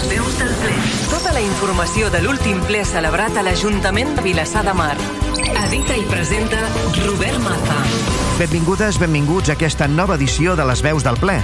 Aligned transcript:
Les 0.00 0.08
veus 0.16 0.36
del 0.38 0.52
ple. 0.62 0.76
Tota 1.10 1.32
la 1.34 1.40
informació 1.44 2.08
de 2.12 2.22
l'últim 2.24 2.60
ple 2.64 2.80
celebrat 2.88 3.36
a 3.36 3.42
l'Ajuntament 3.44 4.14
de 4.16 4.24
Vilassar 4.24 4.62
de 4.64 4.72
Mar. 4.72 4.94
Edita 5.66 5.98
i 5.98 6.06
presenta 6.08 6.62
Robert 7.02 7.36
Maza. 7.44 7.76
Benvingudes, 8.38 9.00
benvinguts 9.02 9.52
a 9.52 9.58
aquesta 9.58 9.90
nova 9.90 10.16
edició 10.16 10.56
de 10.56 10.64
les 10.72 10.80
veus 10.86 11.04
del 11.04 11.20
ple. 11.20 11.36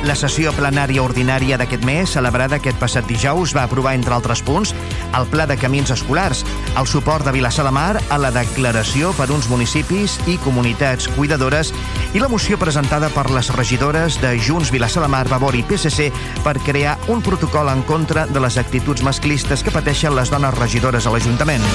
La 0.00 0.14
sessió 0.16 0.48
plenària 0.56 1.02
ordinària 1.04 1.58
d'aquest 1.60 1.82
mes, 1.84 2.14
celebrada 2.16 2.56
aquest 2.56 2.78
passat 2.80 3.04
dijous, 3.04 3.52
va 3.52 3.66
aprovar, 3.66 3.92
entre 3.98 4.14
altres 4.16 4.40
punts, 4.40 4.72
el 5.16 5.26
Pla 5.28 5.44
de 5.46 5.58
Camins 5.60 5.92
Escolars, 5.92 6.40
el 6.80 6.88
suport 6.88 7.26
de 7.26 7.34
Vilassar 7.36 7.66
de 7.66 7.72
Mar 7.76 8.00
a 8.08 8.18
la 8.18 8.30
declaració 8.32 9.12
per 9.18 9.28
uns 9.34 9.50
municipis 9.52 10.16
i 10.24 10.38
comunitats 10.40 11.10
cuidadores 11.18 11.74
i 12.14 12.22
la 12.22 12.30
moció 12.32 12.56
presentada 12.58 13.10
per 13.12 13.28
les 13.30 13.52
regidores 13.52 14.16
de 14.22 14.32
Junts, 14.40 14.72
Vilassar 14.72 15.04
de 15.04 15.10
Mar, 15.12 15.26
Vavor 15.28 15.58
i 15.58 15.62
PSC 15.68 16.08
per 16.46 16.56
crear 16.64 16.96
un 17.12 17.20
protocol 17.20 17.68
en 17.68 17.84
contra 17.84 18.24
de 18.26 18.40
les 18.40 18.56
actituds 18.56 19.04
masclistes 19.04 19.62
que 19.62 19.74
pateixen 19.74 20.16
les 20.16 20.32
dones 20.32 20.56
regidores 20.56 21.04
a 21.04 21.12
l'Ajuntament. 21.12 21.66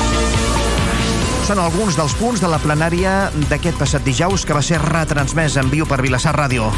Són 1.45 1.61
alguns 1.61 1.93
dels 1.93 2.17
punts 2.17 2.41
de 2.41 2.49
la 2.49 2.57
plenària 2.57 3.29
d'aquest 3.51 3.77
passat 3.77 4.01
dijous 4.01 4.49
que 4.49 4.57
va 4.57 4.65
ser 4.65 4.81
retransmès 4.81 5.61
en 5.61 5.69
viu 5.69 5.85
per 5.85 6.01
Vilassar 6.01 6.33
Ràdio. 6.33 6.73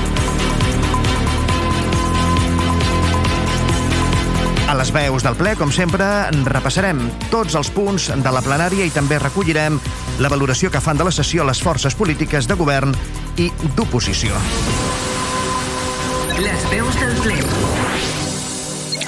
Les 4.77 4.91
veus 4.93 5.23
del 5.25 5.33
ple, 5.33 5.55
com 5.57 5.71
sempre, 5.73 6.05
repassarem 6.45 6.99
tots 7.31 7.55
els 7.57 7.71
punts 7.73 8.11
de 8.13 8.33
la 8.33 8.43
plenària 8.45 8.85
i 8.85 8.93
també 8.93 9.17
recollirem 9.17 9.79
la 10.21 10.29
valoració 10.29 10.69
que 10.69 10.81
fan 10.83 10.99
de 10.99 11.07
la 11.07 11.13
sessió 11.15 11.45
les 11.47 11.61
forces 11.65 11.97
polítiques 11.97 12.45
de 12.49 12.57
govern 12.59 12.93
i 13.41 13.49
d'oposició. 13.77 14.37
Les 16.37 16.67
veus 16.69 16.99
del 17.01 17.15
ple. 17.25 17.39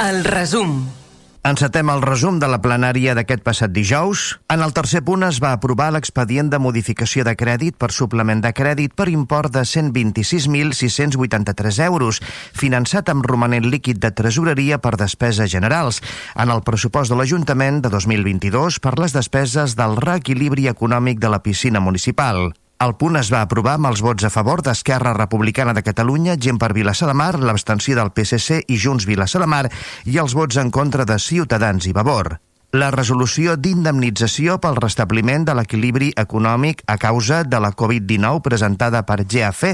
El 0.10 0.24
resum. 0.26 0.99
Encetem 1.40 1.88
el 1.88 2.02
resum 2.04 2.36
de 2.36 2.52
la 2.52 2.60
plenària 2.60 3.14
d'aquest 3.16 3.40
passat 3.46 3.72
dijous. 3.72 4.44
En 4.52 4.60
el 4.60 4.74
tercer 4.76 5.00
punt 5.08 5.24
es 5.24 5.40
va 5.40 5.56
aprovar 5.56 5.88
l'expedient 5.96 6.52
de 6.52 6.60
modificació 6.60 7.24
de 7.24 7.32
crèdit 7.40 7.80
per 7.80 7.96
suplement 7.96 8.44
de 8.44 8.52
crèdit 8.52 8.92
per 8.92 9.08
import 9.08 9.48
de 9.56 9.64
126.683 9.64 11.80
euros, 11.88 12.20
finançat 12.52 13.08
amb 13.08 13.24
romanent 13.24 13.72
líquid 13.72 14.04
de 14.04 14.12
tresoreria 14.12 14.84
per 14.84 15.00
despeses 15.00 15.48
generals, 15.48 16.04
en 16.36 16.52
el 16.52 16.60
pressupost 16.68 17.08
de 17.08 17.16
l'Ajuntament 17.16 17.88
de 17.88 17.90
2022 17.96 18.84
per 18.84 19.00
les 19.00 19.16
despeses 19.16 19.80
del 19.80 19.96
reequilibri 19.96 20.68
econòmic 20.68 21.24
de 21.24 21.32
la 21.32 21.40
piscina 21.40 21.80
municipal. 21.80 22.52
El 22.80 22.94
punt 22.96 23.18
es 23.20 23.28
va 23.28 23.42
aprovar 23.44 23.74
amb 23.76 23.90
els 23.90 24.00
vots 24.00 24.24
a 24.24 24.30
favor 24.32 24.62
d'Esquerra 24.64 25.12
Republicana 25.18 25.74
de 25.76 25.82
Catalunya, 25.84 26.38
Gent 26.40 26.62
per 26.62 26.70
Vilassar 26.72 27.10
de 27.10 27.16
Mar, 27.22 27.34
l'abstenció 27.36 27.98
del 27.98 28.14
PSC 28.16 28.62
i 28.72 28.78
Junts 28.80 29.04
Vilassar 29.10 29.42
de 29.44 29.50
Mar 29.52 29.66
i 30.08 30.16
els 30.24 30.32
vots 30.38 30.56
en 30.62 30.72
contra 30.72 31.04
de 31.04 31.18
Ciutadans 31.20 31.90
i 31.90 31.92
Vavor. 31.98 32.38
La 32.80 32.88
resolució 32.96 33.58
d'indemnització 33.60 34.62
pel 34.64 34.80
restabliment 34.80 35.44
de 35.44 35.58
l'equilibri 35.60 36.14
econòmic 36.24 36.86
a 36.88 36.96
causa 37.02 37.42
de 37.44 37.60
la 37.60 37.74
Covid-19 37.76 38.40
presentada 38.48 39.04
per 39.04 39.26
GAF, 39.26 39.66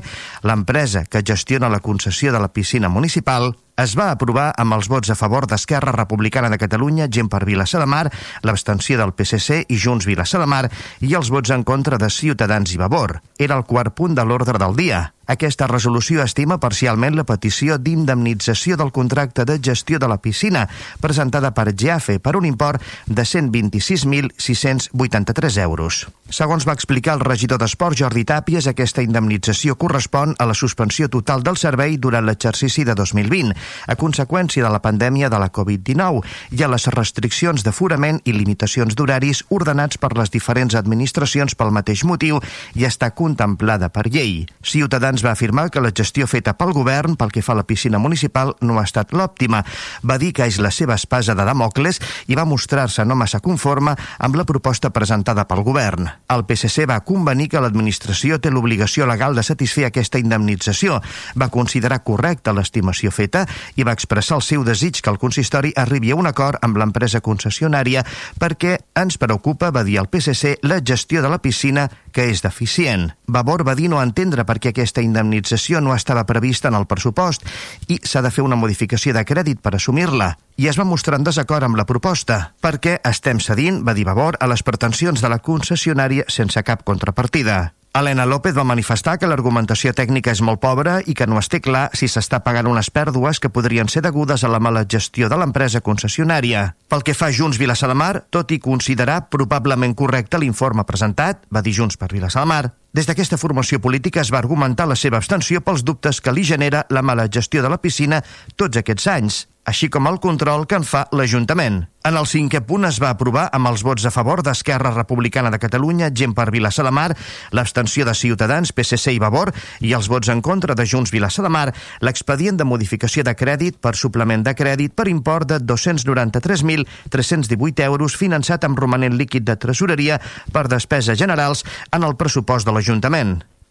l'empresa 0.42 1.06
que 1.06 1.22
gestiona 1.22 1.70
la 1.70 1.84
concessió 1.86 2.34
de 2.34 2.42
la 2.42 2.50
piscina 2.50 2.90
municipal, 2.90 3.52
es 3.76 3.96
va 4.00 4.08
aprovar 4.12 4.54
amb 4.62 4.78
els 4.78 4.88
vots 4.92 5.12
a 5.12 5.18
favor 5.20 5.48
d'Esquerra 5.52 5.92
Republicana 5.96 6.50
de 6.52 6.60
Catalunya, 6.62 7.10
Gent 7.12 7.30
per 7.32 7.44
Vilassar 7.48 7.82
de 7.84 7.90
Mar, 7.92 8.06
l'abstenció 8.48 9.00
del 9.02 9.12
PSC 9.12 9.66
i 9.68 9.80
Junts 9.80 10.08
Vilassar 10.08 10.40
de 10.44 10.48
Mar 10.48 10.64
i 11.02 11.12
els 11.20 11.32
vots 11.34 11.52
en 11.52 11.68
contra 11.68 12.00
de 12.00 12.10
Ciutadans 12.10 12.72
i 12.72 12.80
Vavor. 12.80 13.20
Era 13.38 13.60
el 13.60 13.68
quart 13.68 13.96
punt 13.96 14.16
de 14.16 14.24
l'ordre 14.24 14.60
del 14.62 14.80
dia. 14.80 15.10
Aquesta 15.26 15.66
resolució 15.66 16.22
estima 16.22 16.60
parcialment 16.62 17.16
la 17.18 17.24
petició 17.26 17.80
d'indemnització 17.82 18.78
del 18.78 18.92
contracte 18.94 19.42
de 19.50 19.58
gestió 19.58 19.98
de 20.00 20.08
la 20.08 20.22
piscina 20.22 20.70
presentada 21.02 21.50
per 21.52 21.74
GAFE 21.74 22.20
per 22.22 22.36
un 22.38 22.46
import 22.46 22.82
de 23.08 23.24
126.683 23.26 25.58
euros. 25.64 26.08
Segons 26.30 26.68
va 26.68 26.74
explicar 26.78 27.14
el 27.18 27.22
regidor 27.26 27.58
d'Esport 27.62 27.98
Jordi 27.98 28.26
Tàpies, 28.26 28.68
aquesta 28.70 29.02
indemnització 29.02 29.76
correspon 29.82 30.36
a 30.38 30.46
la 30.46 30.54
suspensió 30.54 31.10
total 31.10 31.44
del 31.46 31.58
servei 31.58 31.98
durant 31.98 32.26
l'exercici 32.26 32.84
de 32.86 32.94
2020, 32.94 33.56
a 33.88 33.96
conseqüència 33.96 34.64
de 34.64 34.72
la 34.72 34.82
pandèmia 34.84 35.30
de 35.30 35.40
la 35.42 35.52
Covid-19 35.52 36.24
i 36.58 36.64
a 36.64 36.70
les 36.72 36.88
restriccions 36.94 37.64
d'aforament 37.66 38.22
i 38.26 38.34
limitacions 38.36 38.96
d'horaris 38.96 39.44
ordenats 39.50 40.00
per 40.02 40.14
les 40.18 40.32
diferents 40.34 40.76
administracions 40.76 41.56
pel 41.56 41.74
mateix 41.76 42.04
motiu 42.04 42.42
i 42.76 42.86
està 42.88 43.12
contemplada 43.16 43.90
per 43.90 44.08
llei. 44.10 44.46
Ciutadans 44.64 45.24
va 45.26 45.34
afirmar 45.36 45.70
que 45.70 45.84
la 45.84 45.94
gestió 45.96 46.28
feta 46.28 46.56
pel 46.58 46.74
govern 46.76 47.16
pel 47.16 47.32
que 47.32 47.44
fa 47.46 47.54
a 47.54 47.60
la 47.62 47.68
piscina 47.68 48.00
municipal 48.00 48.56
no 48.62 48.80
ha 48.80 48.86
estat 48.86 49.14
l'òptima. 49.14 49.64
Va 50.04 50.18
dir 50.22 50.34
que 50.36 50.48
és 50.48 50.60
la 50.60 50.72
seva 50.72 50.98
espasa 51.00 51.36
de 51.36 51.46
Damocles 51.46 52.02
i 52.28 52.36
va 52.38 52.46
mostrar-se 52.46 53.06
no 53.06 53.16
massa 53.16 53.40
conforme 53.40 53.96
amb 53.96 54.36
la 54.36 54.46
proposta 54.46 54.92
presentada 54.92 55.46
pel 55.48 55.64
govern. 55.64 56.10
El 56.30 56.46
PSC 56.46 56.88
va 56.90 57.02
convenir 57.08 57.50
que 57.52 57.62
l'administració 57.62 58.40
té 58.40 58.52
l'obligació 58.52 59.08
legal 59.10 59.36
de 59.36 59.44
satisfer 59.44 59.88
aquesta 59.88 60.20
indemnització. 60.22 61.02
Va 61.40 61.52
considerar 61.54 62.04
correcta 62.04 62.54
l'estimació 62.54 63.12
feta 63.12 63.46
i 63.76 63.84
va 63.84 63.96
expressar 63.96 64.40
el 64.40 64.46
seu 64.46 64.64
desig 64.68 65.02
que 65.02 65.12
el 65.12 65.20
consistori 65.22 65.74
arribi 65.76 66.12
a 66.12 66.20
un 66.20 66.28
acord 66.28 66.62
amb 66.66 66.78
l'empresa 66.78 67.22
concessionària 67.22 68.06
perquè 68.40 68.78
ens 68.96 69.20
preocupa, 69.22 69.72
va 69.72 69.84
dir 69.84 70.00
el 70.02 70.10
PSC, 70.12 70.60
la 70.64 70.82
gestió 70.84 71.22
de 71.22 71.30
la 71.30 71.42
piscina 71.42 71.90
que 72.12 72.30
és 72.32 72.42
deficient. 72.44 73.10
Vavor 73.28 73.66
va 73.68 73.76
dir 73.76 73.90
no 73.92 74.02
entendre 74.02 74.46
per 74.46 74.60
què 74.60 74.72
aquesta 74.72 75.04
indemnització 75.04 75.82
no 75.82 75.96
estava 75.96 76.26
prevista 76.26 76.72
en 76.72 76.80
el 76.80 76.88
pressupost 76.88 77.46
i 77.88 78.00
s'ha 78.04 78.24
de 78.24 78.32
fer 78.32 78.46
una 78.46 78.60
modificació 78.60 79.14
de 79.14 79.26
crèdit 79.28 79.62
per 79.62 79.76
assumir-la 79.76 80.36
i 80.58 80.70
es 80.72 80.80
va 80.80 80.88
mostrar 80.88 81.20
en 81.20 81.26
desacord 81.28 81.68
amb 81.68 81.76
la 81.76 81.88
proposta, 81.88 82.54
perquè 82.64 83.00
estem 83.04 83.42
cedint, 83.44 83.82
va 83.84 83.94
dir 83.94 84.06
Vavor, 84.08 84.38
a 84.40 84.48
les 84.48 84.64
pretensions 84.64 85.22
de 85.22 85.32
la 85.32 85.42
concessionària 85.44 86.30
sense 86.32 86.64
cap 86.64 86.86
contrapartida. 86.88 87.74
Helena 87.96 88.26
López 88.26 88.52
va 88.52 88.66
manifestar 88.68 89.14
que 89.16 89.28
l'argumentació 89.32 89.94
tècnica 89.96 90.34
és 90.36 90.42
molt 90.44 90.60
pobra 90.60 90.98
i 91.08 91.14
que 91.16 91.30
no 91.32 91.38
es 91.40 91.48
té 91.48 91.62
clar 91.64 91.86
si 91.96 92.10
s'està 92.12 92.42
pagant 92.44 92.68
unes 92.68 92.90
pèrdues 92.92 93.40
que 93.40 93.48
podrien 93.48 93.88
ser 93.88 94.04
degudes 94.04 94.44
a 94.44 94.52
la 94.52 94.60
mala 94.60 94.84
gestió 94.84 95.30
de 95.32 95.38
l'empresa 95.40 95.80
concessionària. 95.80 96.66
Pel 96.92 97.08
que 97.08 97.16
fa 97.16 97.30
a 97.32 97.36
Junts 97.38 97.56
Vilassar 97.56 97.88
de 97.88 97.96
Mar, 97.96 98.26
tot 98.36 98.52
i 98.52 98.60
considerar 98.60 99.30
probablement 99.32 99.96
correcte 99.96 100.44
l'informe 100.44 100.84
presentat, 100.84 101.48
va 101.48 101.64
dir 101.64 101.72
Junts 101.80 101.96
per 101.96 102.12
Vilassar 102.12 102.44
de 102.44 102.52
Mar, 102.52 102.66
des 102.96 103.10
d'aquesta 103.10 103.36
formació 103.36 103.82
política 103.84 104.22
es 104.22 104.30
va 104.32 104.40
argumentar 104.40 104.86
la 104.88 104.96
seva 104.96 105.20
abstenció 105.20 105.60
pels 105.66 105.84
dubtes 105.84 106.22
que 106.24 106.32
li 106.32 106.46
genera 106.48 106.86
la 106.90 107.04
mala 107.04 107.28
gestió 107.28 107.66
de 107.66 107.74
la 107.74 107.82
piscina 107.84 108.22
tots 108.56 108.80
aquests 108.80 109.10
anys, 109.12 109.42
així 109.66 109.90
com 109.90 110.06
el 110.08 110.22
control 110.22 110.68
que 110.70 110.78
en 110.80 110.86
fa 110.86 111.08
l'Ajuntament. 111.12 111.88
En 112.06 112.14
el 112.20 112.28
cinquè 112.30 112.60
punt 112.70 112.86
es 112.86 113.00
va 113.02 113.10
aprovar 113.10 113.50
amb 113.58 113.66
els 113.66 113.82
vots 113.82 114.06
a 114.06 114.14
favor 114.14 114.46
d'Esquerra 114.46 114.94
Republicana 114.94 115.50
de 115.50 115.58
Catalunya, 115.58 116.14
Gent 116.14 116.38
per 116.38 116.46
Mar, 116.92 117.18
l'abstenció 117.52 118.06
de 118.06 118.14
Ciutadans, 118.14 118.72
PSC 118.72 119.14
i 119.16 119.20
Vavor 119.20 119.52
i 119.82 119.94
els 119.94 120.08
vots 120.08 120.30
en 120.30 120.42
contra 120.42 120.76
de 120.76 120.86
Junts 120.86 121.12
Vilassar 121.12 121.44
de 121.44 121.50
Mar, 121.50 121.74
l'expedient 122.02 122.58
de 122.58 122.64
modificació 122.64 123.24
de 123.24 123.34
crèdit 123.34 123.78
per 123.82 123.96
suplement 123.96 124.44
de 124.44 124.54
crèdit 124.54 124.94
per 124.94 125.08
import 125.08 125.48
de 125.50 125.60
293.318 125.60 127.84
euros 127.90 128.16
finançat 128.16 128.64
amb 128.64 128.78
romanent 128.78 129.18
líquid 129.18 129.44
de 129.44 129.56
tresoreria 129.58 130.22
per 130.54 130.68
despeses 130.70 131.18
generals 131.18 131.66
en 131.92 132.04
el 132.04 132.16
pressupost 132.16 132.68
de 132.68 132.72
l'Ajuntament. 132.72 132.85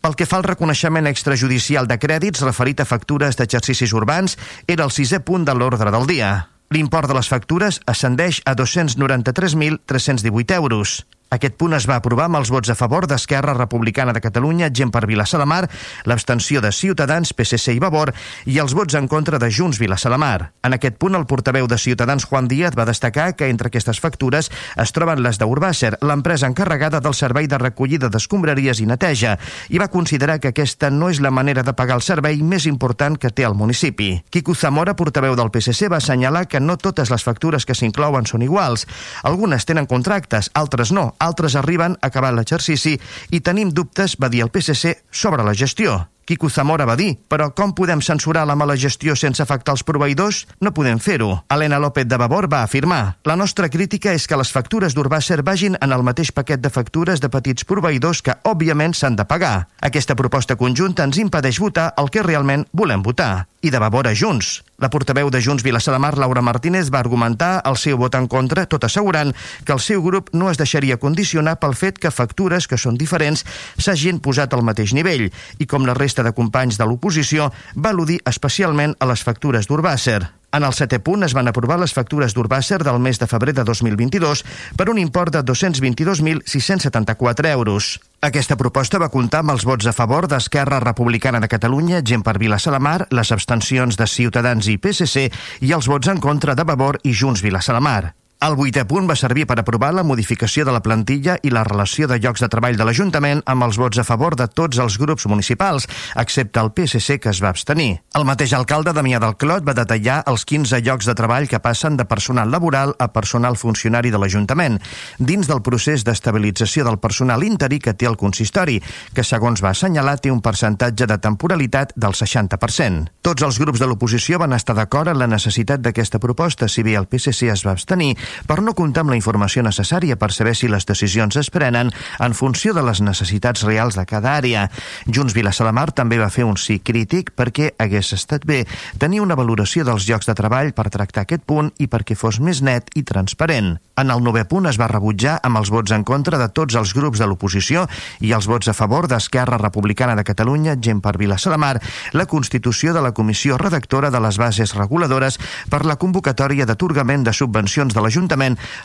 Pel 0.04 0.16
que 0.18 0.26
fa 0.28 0.36
al 0.36 0.44
reconeixement 0.44 1.06
extrajudicial 1.08 1.86
de 1.88 1.96
crèdits 1.96 2.42
referit 2.44 2.82
a 2.82 2.84
factures 2.84 3.38
d'exercicis 3.38 3.94
urbans, 3.96 4.36
era 4.68 4.84
el 4.84 4.92
sisè 4.92 5.22
punt 5.24 5.46
de 5.48 5.54
l'ordre 5.56 5.88
del 5.94 6.04
dia. 6.10 6.32
L'import 6.74 7.08
de 7.08 7.14
les 7.16 7.28
factures 7.30 7.80
ascendeix 7.86 8.42
a 8.44 8.52
293.318 8.58 10.56
euros. 10.58 11.06
Aquest 11.34 11.56
punt 11.58 11.74
es 11.74 11.88
va 11.90 11.96
aprovar 11.98 12.28
amb 12.28 12.38
els 12.38 12.50
vots 12.54 12.70
a 12.70 12.76
favor 12.78 13.08
d'Esquerra 13.10 13.56
Republicana 13.56 14.12
de 14.14 14.20
Catalunya, 14.22 14.68
Gent 14.70 14.92
per 14.94 15.02
Vilassar 15.10 15.40
de 15.42 15.46
Mar, 15.50 15.64
l'abstenció 16.06 16.60
de 16.62 16.70
Ciutadans, 16.70 17.32
PSC 17.34 17.74
i 17.74 17.80
Vavor 17.82 18.12
i 18.46 18.60
els 18.62 18.74
vots 18.78 18.94
en 18.94 19.08
contra 19.10 19.40
de 19.42 19.50
Junts 19.50 19.80
Vilassar 19.82 20.12
de 20.14 20.18
Mar. 20.22 20.52
En 20.62 20.76
aquest 20.76 20.94
punt, 21.02 21.16
el 21.18 21.26
portaveu 21.26 21.66
de 21.66 21.78
Ciutadans, 21.78 22.24
Juan 22.30 22.46
Díaz, 22.46 22.76
va 22.78 22.86
destacar 22.86 23.32
que 23.34 23.48
entre 23.50 23.72
aquestes 23.72 23.98
factures 23.98 24.50
es 24.78 24.92
troben 24.94 25.24
les 25.24 25.40
d'Urbàcer, 25.42 25.96
l'empresa 26.06 26.46
encarregada 26.46 27.00
del 27.02 27.16
servei 27.18 27.48
de 27.50 27.58
recollida 27.58 28.08
d'escombraries 28.08 28.78
i 28.84 28.86
neteja, 28.86 29.34
i 29.74 29.82
va 29.82 29.90
considerar 29.90 30.38
que 30.38 30.54
aquesta 30.54 30.92
no 30.94 31.10
és 31.10 31.18
la 31.18 31.34
manera 31.34 31.66
de 31.66 31.74
pagar 31.74 31.98
el 31.98 32.06
servei 32.06 32.42
més 32.46 32.68
important 32.70 33.18
que 33.18 33.32
té 33.34 33.42
el 33.42 33.58
municipi. 33.58 34.22
Quico 34.30 34.54
Zamora, 34.54 34.94
portaveu 34.94 35.34
del 35.34 35.50
PSC, 35.50 35.90
va 35.90 35.98
assenyalar 35.98 36.46
que 36.46 36.62
no 36.62 36.78
totes 36.78 37.10
les 37.10 37.26
factures 37.26 37.66
que 37.66 37.74
s'inclouen 37.74 38.30
són 38.30 38.46
iguals. 38.46 38.86
Algunes 39.26 39.66
tenen 39.66 39.90
contractes, 39.90 40.52
altres 40.54 40.94
no, 40.94 41.10
altres 41.24 41.56
arriben 41.56 41.98
a 42.00 42.10
acabar 42.12 42.32
l'exercici 42.36 42.98
i 43.30 43.40
tenim 43.40 43.72
dubtes, 43.72 44.18
va 44.20 44.30
dir 44.32 44.44
el 44.44 44.52
PSC, 44.54 44.98
sobre 45.10 45.44
la 45.44 45.54
gestió. 45.54 46.02
Quico 46.24 46.48
Zamora 46.48 46.86
va 46.88 46.96
dir, 46.96 47.18
però 47.28 47.50
com 47.52 47.74
podem 47.76 48.00
censurar 48.00 48.46
la 48.48 48.56
mala 48.56 48.76
gestió 48.80 49.12
sense 49.16 49.42
afectar 49.44 49.74
els 49.76 49.84
proveïdors? 49.84 50.44
No 50.60 50.72
podem 50.72 50.98
fer-ho. 50.98 51.42
Helena 51.52 51.78
López 51.78 52.08
de 52.08 52.16
Vavor 52.16 52.48
va 52.52 52.62
afirmar 52.62 53.16
La 53.24 53.36
nostra 53.36 53.68
crítica 53.68 54.14
és 54.16 54.26
que 54.26 54.36
les 54.40 54.52
factures 54.52 54.94
d'Urbàcer 54.96 55.42
vagin 55.44 55.76
en 55.80 55.92
el 55.92 56.04
mateix 56.06 56.32
paquet 56.32 56.60
de 56.60 56.72
factures 56.72 57.20
de 57.20 57.28
petits 57.28 57.64
proveïdors 57.68 58.22
que, 58.24 58.36
òbviament, 58.44 58.94
s'han 58.94 59.16
de 59.16 59.24
pagar. 59.28 59.68
Aquesta 59.80 60.16
proposta 60.16 60.56
conjunta 60.56 61.04
ens 61.04 61.18
impedeix 61.20 61.60
votar 61.60 61.90
el 62.00 62.08
que 62.08 62.22
realment 62.22 62.64
volem 62.72 63.02
votar. 63.02 63.48
I 63.64 63.70
de 63.72 63.80
Vavor 63.80 64.06
a 64.08 64.14
Junts. 64.14 64.62
La 64.76 64.90
portaveu 64.90 65.30
de 65.30 65.40
Junts 65.40 65.62
Vilassar 65.64 65.94
de 65.94 65.98
Mar, 66.02 66.18
Laura 66.18 66.42
Martínez, 66.42 66.90
va 66.92 67.00
argumentar 67.00 67.62
el 67.64 67.78
seu 67.80 67.96
vot 67.96 68.14
en 68.18 68.26
contra, 68.28 68.66
tot 68.68 68.84
assegurant 68.84 69.32
que 69.64 69.72
el 69.72 69.80
seu 69.80 70.02
grup 70.04 70.28
no 70.36 70.50
es 70.50 70.60
deixaria 70.60 70.98
condicionar 71.00 71.56
pel 71.62 71.72
fet 71.78 71.96
que 71.98 72.12
factures 72.12 72.68
que 72.68 72.76
són 72.76 72.98
diferents 73.00 73.46
s'hagin 73.78 74.20
posat 74.20 74.52
al 74.52 74.66
mateix 74.66 74.92
nivell 74.92 75.30
i 75.58 75.68
com 75.70 75.88
la 75.88 75.94
resta 75.96 76.13
de 76.22 76.32
companys 76.36 76.78
de 76.78 76.86
l'oposició 76.86 77.50
va 77.74 77.90
al·ludir 77.90 78.20
especialment 78.28 78.94
a 79.00 79.06
les 79.10 79.24
factures 79.26 79.66
d'Urbàcer. 79.66 80.20
En 80.54 80.62
el 80.62 80.70
setè 80.76 81.00
punt 81.02 81.24
es 81.26 81.34
van 81.34 81.50
aprovar 81.50 81.80
les 81.82 81.90
factures 81.96 82.30
d'Urbàcer 82.36 82.78
del 82.86 83.00
mes 83.02 83.18
de 83.18 83.26
febrer 83.26 83.50
de 83.58 83.64
2022 83.66 84.44
per 84.78 84.86
un 84.92 84.98
import 85.02 85.34
de 85.34 85.42
222.674 85.42 87.50
euros. 87.50 87.98
Aquesta 88.22 88.54
proposta 88.56 88.98
va 89.02 89.10
comptar 89.10 89.42
amb 89.42 89.50
els 89.56 89.64
vots 89.66 89.86
a 89.90 89.92
favor 89.92 90.28
d'Esquerra 90.30 90.78
Republicana 90.84 91.40
de 91.42 91.50
Catalunya, 91.50 92.06
gent 92.06 92.22
per 92.22 92.38
Vilassar 92.38 92.70
de 92.76 92.78
Mar, 92.78 93.08
les 93.10 93.32
abstencions 93.34 93.98
de 93.98 94.06
Ciutadans 94.06 94.70
i 94.70 94.78
PSC 94.78 95.26
i 95.66 95.74
els 95.74 95.90
vots 95.90 96.06
en 96.08 96.22
contra 96.22 96.54
de 96.54 96.62
Vavor 96.62 97.02
i 97.02 97.10
Junts 97.12 97.42
Vilassar 97.42 97.74
de 97.74 97.82
Mar. 97.82 98.23
El 98.44 98.58
vuitè 98.58 98.82
punt 98.84 99.06
va 99.08 99.14
servir 99.16 99.46
per 99.48 99.54
aprovar 99.56 99.88
la 99.96 100.02
modificació 100.04 100.66
de 100.68 100.72
la 100.74 100.82
plantilla 100.84 101.38
i 101.48 101.50
la 101.54 101.62
relació 101.64 102.04
de 102.10 102.18
llocs 102.20 102.42
de 102.44 102.48
treball 102.52 102.74
de 102.76 102.84
l'Ajuntament 102.84 103.38
amb 103.48 103.64
els 103.64 103.78
vots 103.80 103.96
a 103.96 104.04
favor 104.04 104.34
de 104.36 104.44
tots 104.52 104.76
els 104.82 104.98
grups 105.00 105.24
municipals, 105.32 105.86
excepte 106.20 106.60
el 106.60 106.68
PSC 106.76 107.16
que 107.24 107.32
es 107.32 107.40
va 107.40 107.48
abstenir. 107.54 108.02
El 108.12 108.26
mateix 108.28 108.52
alcalde 108.52 108.92
Damià 108.92 109.16
del 109.22 109.38
Clot 109.40 109.64
va 109.64 109.72
detallar 109.78 110.18
els 110.28 110.44
15 110.44 110.82
llocs 110.84 111.08
de 111.08 111.14
treball 111.16 111.48
que 111.48 111.62
passen 111.64 111.96
de 111.96 112.04
personal 112.10 112.52
laboral 112.52 112.92
a 112.98 113.06
personal 113.14 113.56
funcionari 113.56 114.12
de 114.12 114.20
l'Ajuntament, 114.20 114.76
dins 115.16 115.48
del 115.48 115.64
procés 115.64 116.04
d'estabilització 116.04 116.84
del 116.84 117.00
personal 117.00 117.46
interí 117.48 117.80
que 117.80 117.96
té 117.96 118.10
el 118.10 118.20
consistori, 118.20 118.76
que 119.16 119.24
segons 119.24 119.64
va 119.64 119.72
assenyalar 119.72 120.18
té 120.20 120.34
un 120.34 120.44
percentatge 120.44 121.08
de 121.08 121.16
temporalitat 121.16 121.96
del 121.96 122.12
60%. 122.12 123.08
Tots 123.24 123.48
els 123.48 123.62
grups 123.64 123.80
de 123.80 123.88
l'oposició 123.88 124.42
van 124.44 124.52
estar 124.52 124.76
d'acord 124.76 125.08
en 125.08 125.22
la 125.24 125.32
necessitat 125.32 125.80
d'aquesta 125.80 126.20
proposta, 126.20 126.68
si 126.68 126.84
bé 126.84 126.98
el 127.00 127.08
PSC 127.08 127.48
es 127.48 127.64
va 127.64 127.72
abstenir, 127.72 128.12
per 128.46 128.60
no 128.62 128.74
comptar 128.74 129.04
amb 129.04 129.14
la 129.14 129.18
informació 129.18 129.62
necessària 129.64 130.16
per 130.20 130.32
saber 130.32 130.54
si 130.58 130.68
les 130.68 130.86
decisions 130.86 131.36
es 131.40 131.50
prenen 131.54 131.92
en 132.18 132.34
funció 132.34 132.74
de 132.74 132.82
les 132.84 133.00
necessitats 133.00 133.64
reals 133.64 133.96
de 133.98 134.04
cada 134.06 134.36
àrea. 134.36 134.68
Junts 135.06 135.34
Vilassar 135.34 135.66
de 135.68 135.74
Mar 135.76 135.90
també 135.92 136.18
va 136.20 136.30
fer 136.32 136.44
un 136.44 136.58
sí 136.60 136.80
crític 136.80 137.32
perquè 137.36 137.72
hagués 137.78 138.12
estat 138.16 138.44
bé 138.46 138.64
tenir 138.98 139.22
una 139.22 139.38
valoració 139.38 139.84
dels 139.86 140.08
llocs 140.08 140.28
de 140.28 140.36
treball 140.36 140.72
per 140.74 140.90
tractar 140.90 141.24
aquest 141.24 141.46
punt 141.46 141.70
i 141.78 141.88
perquè 141.90 142.16
fos 142.18 142.40
més 142.40 142.62
net 142.62 142.90
i 142.94 143.04
transparent. 143.06 143.76
En 143.96 144.10
el 144.10 144.24
novè 144.26 144.42
punt 144.50 144.66
es 144.66 144.78
va 144.80 144.90
rebutjar 144.90 145.38
amb 145.46 145.60
els 145.60 145.70
vots 145.70 145.94
en 145.94 146.02
contra 146.04 146.38
de 146.40 146.48
tots 146.50 146.74
els 146.74 146.94
grups 146.96 147.20
de 147.22 147.28
l'oposició 147.30 147.86
i 148.20 148.32
els 148.34 148.48
vots 148.50 148.68
a 148.68 148.74
favor 148.74 149.06
d'Esquerra 149.08 149.60
Republicana 149.60 150.16
de 150.18 150.26
Catalunya, 150.26 150.74
gent 150.82 151.00
per 151.04 151.16
Vilassar 151.18 151.54
de 151.54 151.60
Mar, 151.62 151.76
la 152.12 152.26
constitució 152.26 152.94
de 152.94 153.02
la 153.04 153.14
Comissió 153.14 153.58
Redactora 153.58 154.10
de 154.10 154.20
les 154.20 154.38
Bases 154.38 154.74
Reguladores 154.74 155.38
per 155.70 155.84
la 155.86 155.96
convocatòria 155.96 156.66
d'atorgament 156.66 157.22
de 157.24 157.32
subvencions 157.32 157.94
de 157.94 158.02
l'Ajuntament 158.02 158.23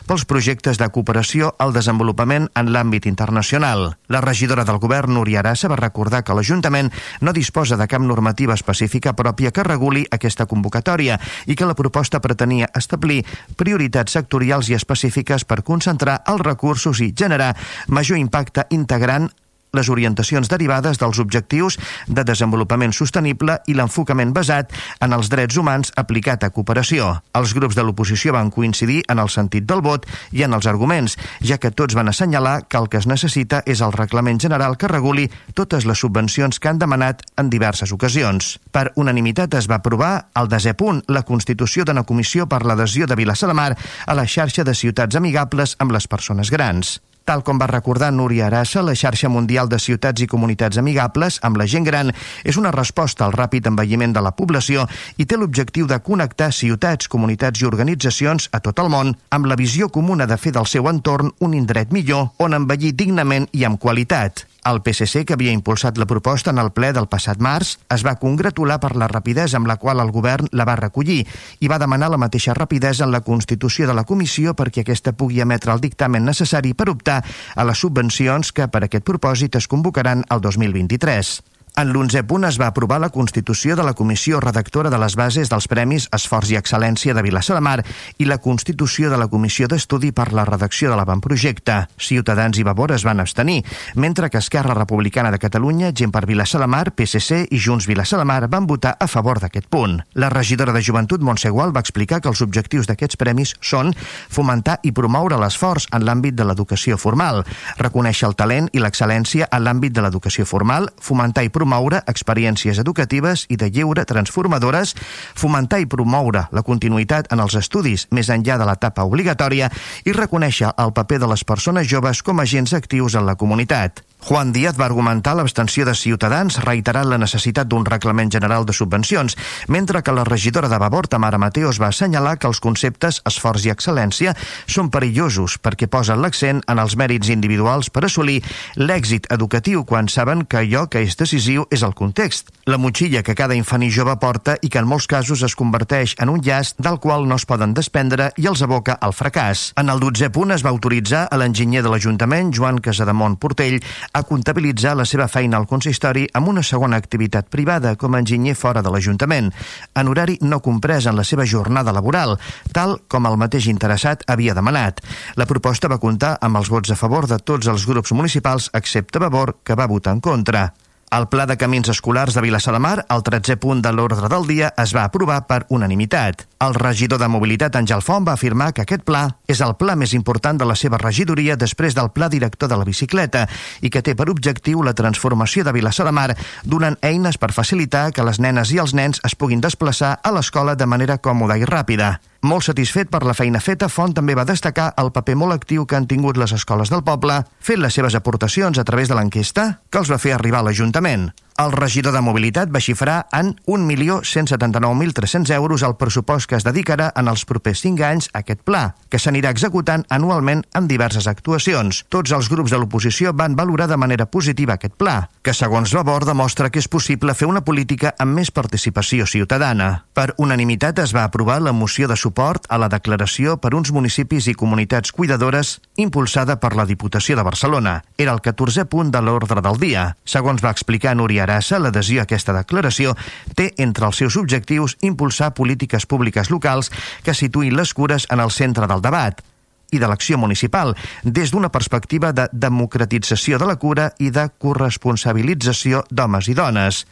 pels 0.06 0.24
projectes 0.28 0.78
de 0.78 0.88
cooperació 0.92 1.54
al 1.58 1.72
desenvolupament 1.72 2.48
en 2.54 2.70
l'àmbit 2.72 3.06
internacional. 3.06 3.96
La 4.08 4.20
regidora 4.20 4.64
del 4.64 4.78
govern, 4.78 5.14
Núria 5.14 5.40
Arassa, 5.40 5.68
va 5.68 5.78
recordar 5.80 6.22
que 6.24 6.34
l'Ajuntament 6.34 6.90
no 7.20 7.32
disposa 7.32 7.76
de 7.76 7.88
cap 7.88 8.02
normativa 8.02 8.54
específica 8.54 9.14
pròpia 9.16 9.50
que 9.50 9.64
reguli 9.66 10.06
aquesta 10.10 10.46
convocatòria 10.46 11.18
i 11.46 11.56
que 11.56 11.66
la 11.68 11.74
proposta 11.78 12.20
pretenia 12.20 12.70
establir 12.74 13.24
prioritats 13.56 14.12
sectorials 14.12 14.70
i 14.70 14.76
específiques 14.76 15.44
per 15.44 15.62
concentrar 15.62 16.22
els 16.26 16.44
recursos 16.44 17.00
i 17.00 17.14
generar 17.16 17.54
major 17.88 18.18
impacte 18.18 18.66
integrant 18.70 19.30
les 19.72 19.88
orientacions 19.88 20.48
derivades 20.48 20.98
dels 21.00 21.18
objectius 21.22 21.78
de 22.06 22.24
desenvolupament 22.24 22.94
sostenible 22.96 23.58
i 23.66 23.76
l'enfocament 23.78 24.32
basat 24.36 24.72
en 25.00 25.14
els 25.16 25.30
drets 25.32 25.56
humans 25.56 25.92
aplicat 26.00 26.44
a 26.44 26.50
cooperació. 26.54 27.12
Els 27.34 27.54
grups 27.54 27.76
de 27.78 27.84
l'oposició 27.86 28.34
van 28.36 28.50
coincidir 28.50 29.02
en 29.08 29.18
el 29.22 29.30
sentit 29.30 29.66
del 29.68 29.82
vot 29.84 30.06
i 30.32 30.44
en 30.46 30.54
els 30.56 30.66
arguments, 30.70 31.16
ja 31.40 31.58
que 31.58 31.70
tots 31.70 31.94
van 31.98 32.08
assenyalar 32.08 32.66
que 32.68 32.78
el 32.78 32.88
que 32.88 33.00
es 33.00 33.08
necessita 33.10 33.62
és 33.66 33.82
el 33.84 33.94
reglament 33.96 34.40
general 34.40 34.76
que 34.76 34.90
reguli 34.90 35.28
totes 35.54 35.86
les 35.86 35.98
subvencions 35.98 36.58
que 36.58 36.68
han 36.68 36.78
demanat 36.78 37.22
en 37.36 37.50
diverses 37.50 37.92
ocasions. 37.92 38.58
Per 38.70 38.90
unanimitat 38.96 39.54
es 39.58 39.68
va 39.70 39.80
aprovar 39.80 40.30
el 40.40 40.50
desè 40.50 40.74
punt, 40.74 41.02
la 41.08 41.24
constitució 41.26 41.84
d'una 41.84 42.06
comissió 42.08 42.48
per 42.48 42.64
l'adhesió 42.64 43.06
de 43.06 43.18
Vilassar 43.18 43.50
de 43.50 43.58
Mar 43.58 43.72
a 44.06 44.16
la 44.16 44.26
xarxa 44.26 44.64
de 44.64 44.74
ciutats 44.74 45.16
amigables 45.16 45.76
amb 45.78 45.96
les 45.96 46.08
persones 46.08 46.50
grans. 46.50 46.98
Tal 47.24 47.42
com 47.46 47.60
va 47.60 47.68
recordar 47.70 48.10
Núria 48.12 48.46
Arassa, 48.48 48.82
la 48.82 48.96
xarxa 48.96 49.28
mundial 49.28 49.68
de 49.68 49.78
ciutats 49.78 50.22
i 50.24 50.28
comunitats 50.30 50.80
amigables 50.80 51.38
amb 51.46 51.60
la 51.60 51.66
gent 51.70 51.86
gran 51.86 52.12
és 52.44 52.58
una 52.58 52.72
resposta 52.74 53.26
al 53.26 53.36
ràpid 53.36 53.68
envelliment 53.70 54.16
de 54.16 54.22
la 54.24 54.34
població 54.36 54.86
i 55.16 55.26
té 55.26 55.38
l'objectiu 55.38 55.86
de 55.86 56.00
connectar 56.02 56.50
ciutats, 56.52 57.08
comunitats 57.08 57.62
i 57.62 57.68
organitzacions 57.68 58.48
a 58.52 58.60
tot 58.64 58.82
el 58.82 58.90
món 58.90 59.14
amb 59.30 59.46
la 59.46 59.58
visió 59.60 59.88
comuna 59.88 60.26
de 60.26 60.38
fer 60.40 60.54
del 60.56 60.66
seu 60.66 60.88
entorn 60.90 61.32
un 61.40 61.54
indret 61.54 61.92
millor 61.92 62.30
on 62.38 62.56
envellir 62.56 62.96
dignament 62.96 63.48
i 63.52 63.64
amb 63.68 63.78
qualitat. 63.80 64.46
El 64.64 64.82
PSC, 64.84 65.24
que 65.24 65.34
havia 65.36 65.54
impulsat 65.56 65.98
la 65.98 66.06
proposta 66.06 66.52
en 66.52 66.60
el 66.60 66.70
ple 66.76 66.92
del 66.92 67.08
passat 67.08 67.40
març, 67.40 67.76
es 67.94 68.04
va 68.06 68.18
congratular 68.20 68.76
per 68.82 68.92
la 69.00 69.08
rapidesa 69.08 69.56
amb 69.56 69.70
la 69.70 69.78
qual 69.80 70.02
el 70.02 70.12
govern 70.12 70.50
la 70.52 70.66
va 70.68 70.76
recollir 70.80 71.22
i 71.60 71.70
va 71.72 71.80
demanar 71.80 72.10
la 72.12 72.20
mateixa 72.20 72.54
rapidesa 72.54 73.06
en 73.06 73.14
la 73.14 73.22
constitució 73.24 73.88
de 73.88 73.96
la 73.96 74.04
comissió 74.04 74.52
perquè 74.54 74.84
aquesta 74.84 75.16
pugui 75.16 75.40
emetre 75.40 75.72
el 75.72 75.80
dictamen 75.80 76.28
necessari 76.28 76.74
per 76.74 76.90
optar 76.92 77.22
a 77.56 77.64
les 77.64 77.80
subvencions 77.80 78.52
que 78.52 78.68
per 78.68 78.84
aquest 78.84 79.06
propòsit 79.08 79.56
es 79.56 79.70
convocaran 79.70 80.26
el 80.28 80.44
2023. 80.44 81.49
En 81.78 81.92
l'onzè 81.94 82.24
punt 82.26 82.44
es 82.44 82.58
va 82.60 82.66
aprovar 82.70 82.98
la 83.00 83.08
constitució 83.14 83.76
de 83.76 83.84
la 83.86 83.94
Comissió 83.94 84.40
Redactora 84.42 84.90
de 84.90 84.98
les 84.98 85.14
Bases 85.16 85.48
dels 85.48 85.68
Premis 85.70 86.08
Esforç 86.12 86.50
i 86.50 86.58
Excel·lència 86.58 87.14
de 87.14 87.22
Vilassar 87.22 87.56
de 87.56 87.62
Mar 87.62 87.78
i 88.18 88.26
la 88.26 88.40
constitució 88.42 89.10
de 89.10 89.18
la 89.20 89.28
Comissió 89.30 89.68
d'Estudi 89.70 90.10
per 90.12 90.32
la 90.34 90.44
redacció 90.44 90.90
de 90.90 90.98
l'avantprojecte. 90.98 91.76
Ciutadans 91.96 92.58
i 92.58 92.66
Vavor 92.66 92.92
es 92.92 93.04
van 93.06 93.20
abstenir, 93.22 93.62
mentre 93.94 94.30
que 94.30 94.38
Esquerra 94.42 94.74
Republicana 94.74 95.30
de 95.30 95.38
Catalunya, 95.38 95.92
Gent 95.94 96.12
per 96.12 96.26
Vilassar 96.26 96.60
de 96.60 96.66
Mar, 96.66 96.90
PSC 96.90 97.46
i 97.50 97.60
Junts 97.62 97.86
Vilassar 97.86 98.18
de 98.18 98.26
Mar 98.26 98.48
van 98.48 98.66
votar 98.66 98.96
a 98.98 99.06
favor 99.06 99.40
d'aquest 99.40 99.70
punt. 99.70 100.00
La 100.14 100.28
regidora 100.28 100.72
de 100.72 100.82
Joventut, 100.82 101.22
Montse 101.22 101.50
Gual, 101.50 101.74
va 101.76 101.84
explicar 101.86 102.20
que 102.20 102.28
els 102.28 102.42
objectius 102.42 102.90
d'aquests 102.90 103.16
premis 103.16 103.54
són 103.60 103.94
fomentar 104.28 104.80
i 104.82 104.92
promoure 104.92 105.38
l'esforç 105.38 105.86
en 105.94 106.04
l'àmbit 106.04 106.34
de 106.34 106.44
l'educació 106.44 106.98
formal, 106.98 107.44
reconèixer 107.78 108.28
el 108.28 108.36
talent 108.36 108.68
i 108.72 108.82
l'excel·lència 108.82 109.48
en 109.50 109.64
l'àmbit 109.64 109.94
de 109.94 110.04
l'educació 110.04 110.44
formal, 110.44 110.90
fomentar 111.00 111.46
i 111.46 111.52
promoure 111.60 112.00
experiències 112.08 112.80
educatives 112.80 113.44
i 113.52 113.58
de 113.60 113.68
lleure 113.68 114.06
transformadores, 114.08 114.94
fomentar 115.36 115.82
i 115.84 115.88
promoure 115.90 116.46
la 116.56 116.64
continuïtat 116.64 117.28
en 117.34 117.44
els 117.44 117.58
estudis 117.60 118.06
més 118.16 118.32
enllà 118.32 118.56
de 118.56 118.68
l'etapa 118.68 119.04
obligatòria 119.04 119.68
i 120.08 120.16
reconèixer 120.16 120.72
el 120.80 120.94
paper 120.96 121.20
de 121.20 121.28
les 121.34 121.44
persones 121.44 121.90
joves 121.90 122.24
com 122.24 122.40
a 122.40 122.48
agents 122.48 122.72
actius 122.80 123.18
en 123.20 123.28
la 123.28 123.36
comunitat. 123.36 124.00
Juan 124.20 124.52
Díaz 124.52 124.76
va 124.76 124.84
argumentar 124.84 125.32
l'abstenció 125.36 125.86
de 125.88 125.94
Ciutadans 125.96 126.58
reiterant 126.60 127.08
la 127.08 127.18
necessitat 127.18 127.68
d'un 127.68 127.86
reglament 127.88 128.30
general 128.32 128.66
de 128.68 128.74
subvencions, 128.76 129.36
mentre 129.66 130.02
que 130.04 130.12
la 130.12 130.26
regidora 130.28 130.68
de 130.68 130.78
Vavor, 130.78 131.08
Tamara 131.08 131.38
Mateos, 131.40 131.80
va 131.80 131.88
assenyalar 131.88 132.36
que 132.38 132.46
els 132.50 132.60
conceptes 132.60 133.22
esforç 133.24 133.64
i 133.64 133.72
excel·lència 133.72 134.34
són 134.66 134.90
perillosos 134.92 135.56
perquè 135.64 135.88
posen 135.88 136.20
l'accent 136.20 136.60
en 136.68 136.82
els 136.84 136.98
mèrits 137.00 137.32
individuals 137.32 137.88
per 137.88 138.04
assolir 138.04 138.42
l'èxit 138.76 139.30
educatiu 139.32 139.86
quan 139.88 140.08
saben 140.12 140.44
que 140.44 140.60
allò 140.60 140.84
que 140.92 141.00
és 141.00 141.16
decisiu 141.16 141.49
és 141.70 141.82
el 141.82 141.94
context, 141.98 142.52
la 142.70 142.78
motxilla 142.78 143.22
que 143.26 143.34
cada 143.34 143.56
infant 143.58 143.82
i 143.82 143.90
jove 143.90 144.14
porta 144.22 144.54
i 144.62 144.68
que 144.70 144.78
en 144.78 144.86
molts 144.88 145.08
casos 145.10 145.42
es 145.46 145.56
converteix 145.58 146.14
en 146.22 146.30
un 146.30 146.42
llast 146.44 146.78
del 146.78 146.98
qual 147.02 147.26
no 147.28 147.38
es 147.40 147.46
poden 147.48 147.74
desprendre 147.74 148.30
i 148.38 148.46
els 148.46 148.62
aboca 148.62 148.96
al 149.00 149.14
fracàs. 149.16 149.70
En 149.80 149.90
el 149.90 150.02
12 150.02 150.30
punt 150.34 150.54
es 150.54 150.64
va 150.66 150.70
autoritzar 150.70 151.24
a 151.26 151.38
l'enginyer 151.40 151.82
de 151.82 151.90
l'Ajuntament, 151.90 152.52
Joan 152.54 152.78
Casademont 152.78 153.38
Portell, 153.40 153.80
a 154.12 154.22
comptabilitzar 154.28 154.94
la 154.98 155.06
seva 155.08 155.28
feina 155.28 155.58
al 155.58 155.66
consistori 155.70 156.26
amb 156.34 156.52
una 156.52 156.62
segona 156.62 157.00
activitat 157.00 157.48
privada 157.50 157.96
com 157.96 158.14
a 158.14 158.20
enginyer 158.22 158.54
fora 158.54 158.82
de 158.82 158.92
l'Ajuntament, 158.92 159.50
en 159.94 160.12
horari 160.12 160.38
no 160.42 160.60
comprès 160.62 161.08
en 161.10 161.18
la 161.18 161.26
seva 161.26 161.46
jornada 161.46 161.94
laboral, 161.96 162.36
tal 162.76 162.98
com 163.08 163.26
el 163.26 163.40
mateix 163.40 163.66
interessat 163.72 164.22
havia 164.28 164.54
demanat. 164.54 165.02
La 165.34 165.48
proposta 165.50 165.90
va 165.90 165.98
comptar 166.02 166.36
amb 166.40 166.62
els 166.62 166.70
vots 166.70 166.92
a 166.92 166.98
favor 167.00 167.26
de 167.26 167.40
tots 167.40 167.66
els 167.70 167.88
grups 167.88 168.12
municipals 168.12 168.70
excepte 168.74 169.18
Vavor, 169.18 169.56
que 169.64 169.74
va 169.74 169.90
votar 169.90 170.14
en 170.16 170.20
contra. 170.20 170.70
El 171.10 171.26
Pla 171.26 171.44
de 171.44 171.56
Camins 171.58 171.88
Escolars 171.88 172.34
de 172.34 172.40
Vilassar 172.40 172.70
de 172.76 172.78
Mar, 172.78 173.00
el 173.10 173.24
13è 173.26 173.56
punt 173.58 173.80
de 173.82 173.90
l'ordre 173.90 174.28
del 174.30 174.44
dia, 174.46 174.68
es 174.78 174.92
va 174.94 175.02
aprovar 175.08 175.40
per 175.48 175.64
unanimitat. 175.74 176.44
El 176.62 176.76
regidor 176.76 177.18
de 177.18 177.26
Mobilitat, 177.26 177.74
Àngel 177.74 178.04
Font, 178.06 178.22
va 178.28 178.36
afirmar 178.38 178.68
que 178.76 178.84
aquest 178.84 179.02
pla 179.02 179.24
és 179.50 179.58
el 179.66 179.74
pla 179.80 179.96
més 179.98 180.14
important 180.14 180.60
de 180.60 180.68
la 180.70 180.78
seva 180.78 181.02
regidoria 181.02 181.58
després 181.58 181.98
del 181.98 182.12
Pla 182.14 182.28
Director 182.30 182.70
de 182.70 182.78
la 182.78 182.86
Bicicleta 182.86 183.48
i 183.82 183.90
que 183.90 184.04
té 184.06 184.14
per 184.14 184.30
objectiu 184.30 184.86
la 184.86 184.94
transformació 184.94 185.66
de 185.66 185.74
Vilassar 185.74 186.06
de 186.06 186.14
Mar 186.14 186.28
donant 186.62 187.00
eines 187.02 187.42
per 187.42 187.50
facilitar 187.58 188.12
que 188.14 188.22
les 188.22 188.38
nenes 188.38 188.70
i 188.70 188.78
els 188.78 188.94
nens 188.94 189.18
es 189.26 189.34
puguin 189.34 189.66
desplaçar 189.66 190.20
a 190.22 190.30
l'escola 190.30 190.78
de 190.78 190.86
manera 190.86 191.18
còmoda 191.18 191.58
i 191.58 191.66
ràpida. 191.66 192.20
Molt 192.40 192.64
satisfet 192.64 193.10
per 193.12 193.20
la 193.28 193.34
feina 193.36 193.60
feta, 193.60 193.90
Font 193.92 194.14
també 194.16 194.32
va 194.36 194.46
destacar 194.48 194.94
el 195.02 195.10
paper 195.12 195.34
molt 195.36 195.58
actiu 195.58 195.84
que 195.84 195.98
han 195.98 196.06
tingut 196.08 196.38
les 196.40 196.54
escoles 196.56 196.88
del 196.88 197.02
poble, 197.04 197.42
fent 197.60 197.82
les 197.82 197.92
seves 197.92 198.16
aportacions 198.16 198.78
a 198.78 198.84
través 198.84 199.10
de 199.10 199.18
l'enquesta 199.18 199.66
que 199.90 200.00
els 200.00 200.08
va 200.08 200.20
fer 200.22 200.32
arribar 200.32 200.62
a 200.62 200.68
l'Ajuntament. 200.70 200.99
Amen. 201.00 201.32
El 201.60 201.72
regidor 201.72 202.14
de 202.16 202.22
Mobilitat 202.24 202.70
va 202.72 202.80
xifrar 202.80 203.26
en 203.36 203.50
1.179.300 203.68 205.50
euros 205.52 205.82
el 205.84 205.92
pressupost 206.00 206.48
que 206.48 206.56
es 206.56 206.64
dedicarà 206.64 207.10
en 207.20 207.28
els 207.28 207.42
propers 207.44 207.82
5 207.84 208.06
anys 208.06 208.28
a 208.32 208.40
aquest 208.40 208.62
pla, 208.64 208.94
que 209.12 209.20
s'anirà 209.20 209.50
executant 209.52 210.06
anualment 210.08 210.62
en 210.72 210.88
diverses 210.88 211.28
actuacions. 211.28 212.06
Tots 212.08 212.32
els 212.32 212.48
grups 212.48 212.72
de 212.72 212.80
l'oposició 212.80 213.34
van 213.36 213.58
valorar 213.58 213.90
de 213.90 213.98
manera 214.00 214.24
positiva 214.24 214.78
aquest 214.78 214.96
pla, 214.96 215.28
que 215.42 215.52
segons 215.52 215.92
Labor 215.92 216.24
demostra 216.24 216.70
que 216.72 216.80
és 216.80 216.88
possible 216.88 217.34
fer 217.36 217.50
una 217.50 217.60
política 217.60 218.14
amb 218.16 218.40
més 218.40 218.48
participació 218.48 219.28
ciutadana. 219.28 220.06
Per 220.16 220.30
unanimitat 220.40 221.04
es 221.04 221.12
va 221.12 221.26
aprovar 221.28 221.60
la 221.60 221.76
moció 221.76 222.08
de 222.08 222.16
suport 222.16 222.64
a 222.70 222.80
la 222.80 222.88
declaració 222.88 223.58
per 223.60 223.74
uns 223.76 223.92
municipis 223.92 224.48
i 224.48 224.56
comunitats 224.56 225.12
cuidadores 225.12 225.76
impulsada 226.00 226.56
per 226.56 226.72
la 226.72 226.88
Diputació 226.88 227.36
de 227.36 227.44
Barcelona. 227.44 227.98
Era 228.16 228.32
el 228.32 228.40
14è 228.40 228.88
punt 228.88 229.12
de 229.12 229.20
l'ordre 229.20 229.60
del 229.60 229.76
dia. 229.76 230.16
Segons 230.24 230.64
va 230.64 230.72
explicar 230.72 231.12
Núria 231.20 231.49
Arassa, 231.50 231.78
l'adhesió 231.82 232.22
a 232.22 232.26
aquesta 232.28 232.54
declaració 232.54 233.16
té 233.58 233.72
entre 233.82 234.06
els 234.06 234.22
seus 234.22 234.36
objectius 234.38 234.96
impulsar 235.02 235.52
polítiques 235.54 236.06
públiques 236.06 236.50
locals 236.50 236.90
que 237.26 237.34
situïn 237.34 237.76
les 237.76 237.94
cures 237.94 238.26
en 238.30 238.40
el 238.40 238.52
centre 238.54 238.86
del 238.86 239.02
debat 239.02 239.42
i 239.90 239.98
de 239.98 240.06
l'acció 240.06 240.38
municipal, 240.38 240.94
des 241.24 241.50
d'una 241.50 241.72
perspectiva 241.74 242.30
de 242.32 242.46
democratització 242.52 243.58
de 243.58 243.66
la 243.66 243.76
cura 243.76 244.12
i 244.18 244.30
de 244.30 244.46
corresponsabilització 244.62 246.04
d'homes 246.10 246.48
i 246.48 246.54
dones. 246.54 247.06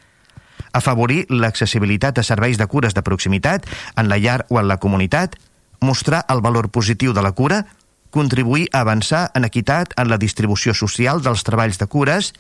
Afavorir 0.73 1.25
l'accessibilitat 1.29 2.19
a 2.19 2.27
serveis 2.27 2.59
de 2.59 2.67
cures 2.71 2.95
de 2.95 3.03
proximitat 3.03 3.67
en 3.97 4.09
la 4.09 4.19
llar 4.19 4.45
o 4.49 4.61
en 4.61 4.69
la 4.69 4.79
comunitat, 4.79 5.35
mostrar 5.81 6.25
el 6.29 6.41
valor 6.41 6.71
positiu 6.71 7.13
de 7.13 7.23
la 7.23 7.33
cura, 7.33 7.65
contribuir 8.11 8.69
a 8.73 8.81
avançar 8.87 9.31
en 9.35 9.45
equitat 9.45 9.93
en 9.97 10.09
la 10.09 10.19
distribució 10.19 10.75
social 10.75 11.23
dels 11.23 11.45
treballs 11.45 11.79
de 11.79 11.87
cures, 11.87 12.33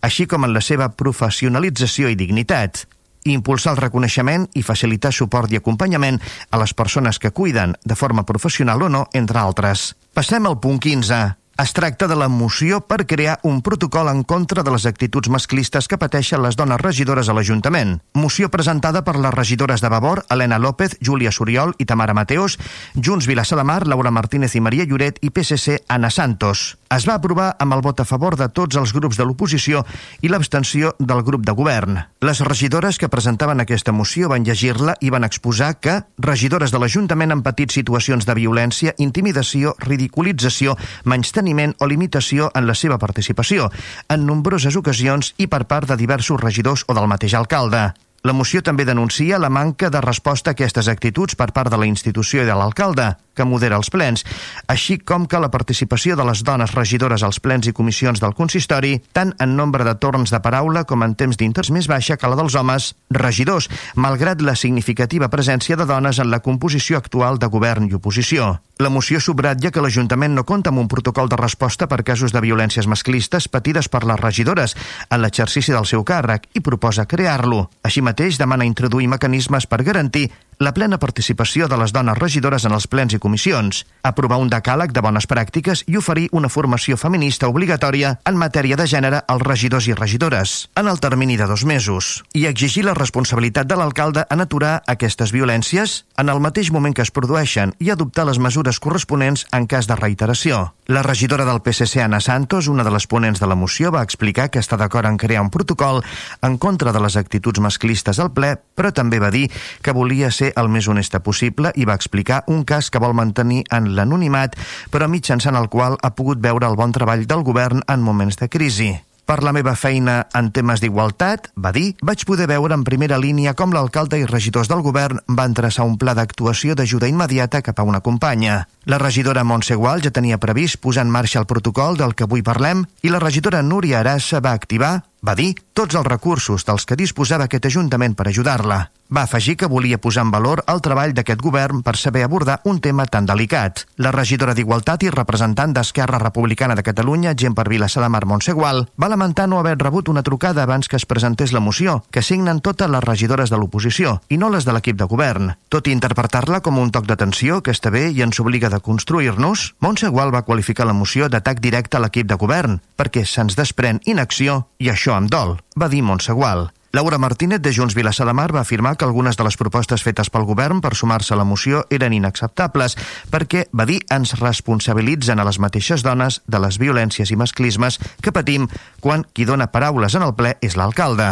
així 0.00 0.26
com 0.26 0.44
en 0.44 0.54
la 0.54 0.62
seva 0.64 0.90
professionalització 0.96 2.08
i 2.12 2.18
dignitat, 2.18 2.86
impulsar 3.24 3.74
el 3.74 3.82
reconeixement 3.82 4.46
i 4.54 4.62
facilitar 4.66 5.12
suport 5.12 5.52
i 5.52 5.60
acompanyament 5.60 6.20
a 6.50 6.60
les 6.60 6.74
persones 6.74 7.18
que 7.18 7.32
cuiden, 7.32 7.76
de 7.84 7.98
forma 7.98 8.26
professional 8.26 8.82
o 8.82 8.88
no, 8.88 9.06
entre 9.12 9.38
altres. 9.42 9.94
Passem 10.14 10.46
al 10.46 10.58
punt 10.60 10.80
15. 10.80 11.38
Es 11.58 11.72
tracta 11.74 12.06
de 12.06 12.14
la 12.14 12.28
moció 12.30 12.78
per 12.86 13.04
crear 13.10 13.40
un 13.42 13.62
protocol 13.66 14.06
en 14.12 14.20
contra 14.22 14.62
de 14.62 14.70
les 14.70 14.84
actituds 14.86 15.26
masclistes 15.28 15.88
que 15.90 15.98
pateixen 15.98 16.38
les 16.44 16.54
dones 16.54 16.78
regidores 16.78 17.26
a 17.26 17.34
l'Ajuntament. 17.34 17.96
Moció 18.14 18.46
presentada 18.48 19.02
per 19.02 19.16
les 19.18 19.34
regidores 19.34 19.82
de 19.82 19.90
Vavor, 19.90 20.22
Helena 20.30 20.60
López, 20.62 20.94
Júlia 21.02 21.32
Suriol 21.34 21.74
i 21.82 21.84
Tamara 21.84 22.14
Mateos, 22.14 22.60
Junts 22.94 23.26
Vilassar 23.26 23.58
de 23.58 23.66
Mar, 23.66 23.88
Laura 23.90 24.14
Martínez 24.14 24.54
i 24.54 24.62
Maria 24.62 24.86
Lloret 24.86 25.18
i 25.20 25.34
PSC 25.34 25.82
Anna 25.88 26.14
Santos. 26.14 26.78
Es 26.88 27.04
va 27.04 27.18
aprovar 27.18 27.50
amb 27.60 27.74
el 27.76 27.82
vot 27.84 28.00
a 28.00 28.06
favor 28.08 28.34
de 28.40 28.46
tots 28.48 28.78
els 28.80 28.94
grups 28.96 29.18
de 29.18 29.24
l'oposició 29.28 29.82
i 30.24 30.30
l'abstenció 30.32 30.94
del 30.98 31.20
grup 31.22 31.44
de 31.44 31.52
govern. 31.52 31.98
Les 32.24 32.40
regidores 32.40 32.96
que 32.96 33.10
presentaven 33.12 33.60
aquesta 33.60 33.92
moció 33.92 34.30
van 34.32 34.46
llegir-la 34.48 34.96
i 35.04 35.12
van 35.12 35.28
exposar 35.28 35.74
que 35.84 35.98
regidores 36.16 36.72
de 36.72 36.80
l'Ajuntament 36.80 37.36
han 37.36 37.44
patit 37.44 37.76
situacions 37.76 38.24
de 38.24 38.38
violència, 38.40 38.96
intimidació, 38.96 39.76
ridiculització, 39.84 40.78
menysteniment 41.04 41.76
o 41.78 41.92
limitació 41.92 42.48
en 42.54 42.66
la 42.66 42.74
seva 42.74 42.96
participació, 42.98 43.68
en 44.08 44.24
nombroses 44.24 44.76
ocasions 44.80 45.34
i 45.36 45.46
per 45.46 45.66
part 45.68 45.92
de 45.92 46.00
diversos 46.00 46.40
regidors 46.40 46.88
o 46.88 46.96
del 46.96 47.10
mateix 47.12 47.36
alcalde. 47.36 47.90
La 48.26 48.34
moció 48.34 48.64
també 48.66 48.82
denuncia 48.82 49.38
la 49.38 49.48
manca 49.48 49.92
de 49.94 50.00
resposta 50.02 50.50
a 50.50 50.56
aquestes 50.56 50.88
actituds 50.90 51.36
per 51.38 51.52
part 51.54 51.70
de 51.70 51.78
la 51.78 51.86
institució 51.86 52.42
i 52.42 52.48
de 52.48 52.56
l'alcalde, 52.58 53.12
que 53.38 53.46
modera 53.46 53.78
els 53.78 53.92
plens, 53.94 54.24
així 54.66 54.98
com 54.98 55.28
que 55.30 55.38
la 55.38 55.52
participació 55.54 56.16
de 56.18 56.26
les 56.26 56.42
dones 56.42 56.74
regidores 56.74 57.22
als 57.22 57.38
plens 57.38 57.70
i 57.70 57.74
comissions 57.76 58.18
del 58.18 58.34
consistori, 58.34 58.96
tant 59.14 59.30
en 59.38 59.54
nombre 59.54 59.86
de 59.86 59.94
torns 60.02 60.34
de 60.34 60.42
paraula 60.42 60.82
com 60.82 61.06
en 61.06 61.14
temps 61.14 61.38
d'interès 61.38 61.70
més 61.70 61.86
baixa 61.86 62.18
que 62.18 62.26
la 62.26 62.38
dels 62.40 62.58
homes 62.58 62.90
regidors, 63.14 63.70
malgrat 63.94 64.42
la 64.42 64.56
significativa 64.58 65.30
presència 65.30 65.78
de 65.78 65.86
dones 65.86 66.18
en 66.18 66.32
la 66.34 66.42
composició 66.42 66.98
actual 66.98 67.38
de 67.38 67.46
govern 67.46 67.86
i 67.86 67.94
oposició. 67.94 68.56
La 68.78 68.90
moció 68.94 69.18
subratlla 69.18 69.72
que 69.74 69.82
l'Ajuntament 69.82 70.34
no 70.34 70.44
compta 70.46 70.70
amb 70.70 70.78
un 70.78 70.90
protocol 70.90 71.30
de 71.30 71.38
resposta 71.38 71.88
per 71.90 72.04
casos 72.06 72.34
de 72.34 72.42
violències 72.42 72.86
masclistes 72.86 73.48
patides 73.50 73.88
per 73.90 74.04
les 74.06 74.20
regidores 74.20 74.76
en 75.10 75.22
l'exercici 75.22 75.74
del 75.74 75.86
seu 75.86 76.04
càrrec 76.06 76.46
i 76.54 76.62
proposa 76.62 77.06
crear-lo. 77.10 77.64
Així 77.82 78.02
mateix 78.08 78.40
demana 78.40 78.66
introduir 78.68 79.08
mecanismes 79.12 79.68
per 79.68 79.84
garantir 79.86 80.28
la 80.58 80.72
plena 80.74 80.98
participació 80.98 81.68
de 81.68 81.76
les 81.78 81.92
dones 81.94 82.18
regidores 82.18 82.64
en 82.66 82.74
els 82.74 82.88
plens 82.90 83.14
i 83.14 83.20
comissions, 83.22 83.84
aprovar 84.02 84.40
un 84.42 84.50
decàleg 84.50 84.90
de 84.92 85.02
bones 85.04 85.28
pràctiques 85.30 85.84
i 85.86 85.96
oferir 86.00 86.26
una 86.32 86.50
formació 86.50 86.96
feminista 86.98 87.48
obligatòria 87.48 88.16
en 88.26 88.38
matèria 88.40 88.76
de 88.76 88.86
gènere 88.90 89.22
als 89.28 89.44
regidors 89.46 89.86
i 89.86 89.94
regidores, 89.94 90.68
en 90.74 90.88
el 90.90 90.98
termini 90.98 91.36
de 91.38 91.46
dos 91.46 91.64
mesos, 91.64 92.24
i 92.34 92.46
exigir 92.50 92.84
la 92.84 92.96
responsabilitat 92.98 93.70
de 93.70 93.78
l'alcalde 93.78 94.26
en 94.30 94.42
aturar 94.42 94.82
aquestes 94.86 95.32
violències 95.32 96.02
en 96.18 96.28
el 96.28 96.42
mateix 96.42 96.72
moment 96.74 96.94
que 96.94 97.06
es 97.06 97.14
produeixen 97.14 97.74
i 97.78 97.92
adoptar 97.94 98.26
les 98.26 98.42
mesures 98.42 98.80
corresponents 98.82 99.46
en 99.52 99.70
cas 99.70 99.86
de 99.86 99.96
reiteració. 99.96 100.72
La 100.88 101.02
regidora 101.04 101.44
del 101.44 101.60
PSC, 101.62 102.02
Anna 102.02 102.18
Santos, 102.20 102.66
una 102.66 102.82
de 102.82 102.90
les 102.90 103.06
ponents 103.06 103.38
de 103.38 103.46
la 103.46 103.54
moció, 103.54 103.92
va 103.92 104.02
explicar 104.02 104.48
que 104.50 104.58
està 104.58 104.78
d'acord 104.80 105.06
en 105.06 105.18
crear 105.20 105.42
un 105.44 105.50
protocol 105.54 106.02
en 106.42 106.58
contra 106.58 106.92
de 106.92 107.02
les 107.04 107.16
actituds 107.16 107.60
masclistes 107.60 108.18
al 108.18 108.32
ple, 108.32 108.56
però 108.78 108.92
també 108.94 109.18
va 109.18 109.32
dir 109.34 109.48
que 109.82 109.96
volia 109.96 110.30
ser 110.30 110.52
el 110.56 110.70
més 110.70 110.88
honesta 110.88 111.20
possible 111.20 111.74
i 111.74 111.88
va 111.88 111.98
explicar 111.98 112.44
un 112.46 112.62
cas 112.64 112.92
que 112.94 113.02
vol 113.02 113.16
mantenir 113.18 113.64
en 113.74 113.92
l'anonimat, 113.98 114.54
però 114.94 115.10
mitjançant 115.10 115.58
el 115.58 115.68
qual 115.68 115.98
ha 116.00 116.14
pogut 116.14 116.40
veure 116.40 116.70
el 116.70 116.78
bon 116.78 116.94
treball 116.94 117.26
del 117.26 117.44
govern 117.44 117.82
en 117.88 118.06
moments 118.06 118.38
de 118.38 118.48
crisi. 118.48 118.94
Per 119.28 119.42
la 119.44 119.52
meva 119.52 119.74
feina 119.76 120.22
en 120.38 120.46
temes 120.56 120.80
d'igualtat, 120.80 121.50
va 121.60 121.68
dir, 121.76 121.90
vaig 122.00 122.22
poder 122.24 122.46
veure 122.48 122.72
en 122.72 122.84
primera 122.86 123.18
línia 123.20 123.52
com 123.52 123.74
l'alcalde 123.76 124.16
i 124.16 124.24
regidors 124.24 124.70
del 124.72 124.80
govern 124.80 125.20
van 125.28 125.52
traçar 125.52 125.84
un 125.84 125.98
pla 126.00 126.14
d'actuació 126.16 126.72
d'ajuda 126.72 127.10
immediata 127.12 127.60
cap 127.60 127.76
a 127.76 127.84
una 127.84 128.00
companya. 128.00 128.62
La 128.88 128.96
regidora 128.96 129.44
Montse 129.44 129.76
Gual 129.76 130.00
ja 130.00 130.14
tenia 130.16 130.40
previst 130.40 130.80
posar 130.80 131.04
en 131.04 131.12
marxa 131.12 131.42
el 131.42 131.50
protocol 131.50 132.00
del 132.00 132.16
que 132.16 132.24
avui 132.24 132.40
parlem 132.40 132.86
i 133.04 133.12
la 133.12 133.20
regidora 133.20 133.60
Núria 133.60 134.00
Arassa 134.00 134.40
va 134.40 134.56
activar, 134.56 135.02
va 135.24 135.34
dir, 135.38 135.54
tots 135.74 135.98
els 135.98 136.06
recursos 136.06 136.64
dels 136.66 136.86
que 136.86 136.98
disposava 136.98 137.48
aquest 137.48 137.66
Ajuntament 137.70 138.14
per 138.14 138.28
ajudar-la. 138.28 138.84
Va 139.08 139.22
afegir 139.22 139.56
que 139.56 139.66
volia 139.66 139.96
posar 139.96 140.26
en 140.26 140.30
valor 140.30 140.60
el 140.68 140.82
treball 140.84 141.14
d'aquest 141.16 141.40
govern 141.40 141.80
per 141.82 141.94
saber 141.96 142.26
abordar 142.26 142.58
un 142.68 142.80
tema 142.84 143.06
tan 143.06 143.24
delicat. 143.24 143.86
La 143.96 144.12
regidora 144.12 144.52
d'Igualtat 144.52 145.06
i 145.06 145.12
representant 145.14 145.72
d'Esquerra 145.72 146.20
Republicana 146.20 146.76
de 146.76 146.84
Catalunya, 146.84 147.32
gent 147.32 147.56
per 147.56 147.70
Vilassar 147.72 148.02
de 148.04 148.10
Mar 148.12 148.26
Montsegual, 148.28 148.84
va 149.00 149.08
lamentar 149.08 149.48
no 149.48 149.58
haver 149.58 149.78
rebut 149.80 150.10
una 150.12 150.22
trucada 150.22 150.62
abans 150.62 150.88
que 150.88 151.00
es 151.00 151.06
presentés 151.08 151.56
la 151.56 151.64
moció, 151.64 152.02
que 152.10 152.20
signen 152.22 152.60
totes 152.60 152.90
les 152.92 153.04
regidores 153.04 153.48
de 153.48 153.56
l'oposició, 153.56 154.20
i 154.28 154.36
no 154.36 154.52
les 154.52 154.68
de 154.68 154.76
l'equip 154.76 155.00
de 155.00 155.08
govern. 155.08 155.54
Tot 155.72 155.88
i 155.88 155.96
interpretar-la 155.96 156.60
com 156.60 156.76
un 156.76 156.92
toc 156.92 157.08
d'atenció 157.08 157.62
que 157.62 157.72
està 157.72 157.88
bé 157.88 158.10
i 158.12 158.20
ens 158.20 158.40
obliga 158.44 158.68
de 158.68 158.84
construir-nos, 158.84 159.72
Montsegual 159.80 160.34
va 160.36 160.44
qualificar 160.44 160.84
la 160.84 160.92
moció 160.92 161.32
d'atac 161.32 161.64
directe 161.64 161.96
a 161.96 162.04
l'equip 162.04 162.28
de 162.28 162.36
govern, 162.36 162.82
perquè 162.96 163.24
se'ns 163.24 163.56
desprèn 163.56 164.04
inacció 164.04 164.66
i 164.76 164.92
això 164.92 165.16
em 165.16 165.32
dol, 165.32 165.56
va 165.80 165.88
dir 165.88 166.04
Montsegual. 166.04 166.68
Laura 166.98 167.16
Martínez 167.16 167.62
de 167.62 167.72
Junts 167.72 167.94
Vilassar 167.94 168.26
de 168.26 168.32
Mar 168.34 168.50
va 168.50 168.58
afirmar 168.66 168.96
que 168.96 169.04
algunes 169.06 169.36
de 169.38 169.44
les 169.46 169.56
propostes 169.56 170.02
fetes 170.02 170.32
pel 170.34 170.42
govern 170.48 170.80
per 170.82 170.96
sumar-se 170.98 171.30
a 171.30 171.36
la 171.38 171.44
moció 171.46 171.84
eren 171.94 172.16
inacceptables 172.16 172.96
perquè, 173.30 173.68
va 173.70 173.86
dir, 173.86 174.00
ens 174.10 174.32
responsabilitzen 174.40 175.38
a 175.38 175.44
les 175.46 175.60
mateixes 175.62 176.02
dones 176.02 176.40
de 176.50 176.58
les 176.64 176.80
violències 176.82 177.30
i 177.30 177.38
masclismes 177.38 178.00
que 178.18 178.34
patim 178.34 178.66
quan 178.98 179.22
qui 179.30 179.46
dona 179.46 179.70
paraules 179.70 180.18
en 180.18 180.26
el 180.26 180.34
ple 180.34 180.56
és 180.58 180.74
l'alcalde. 180.74 181.28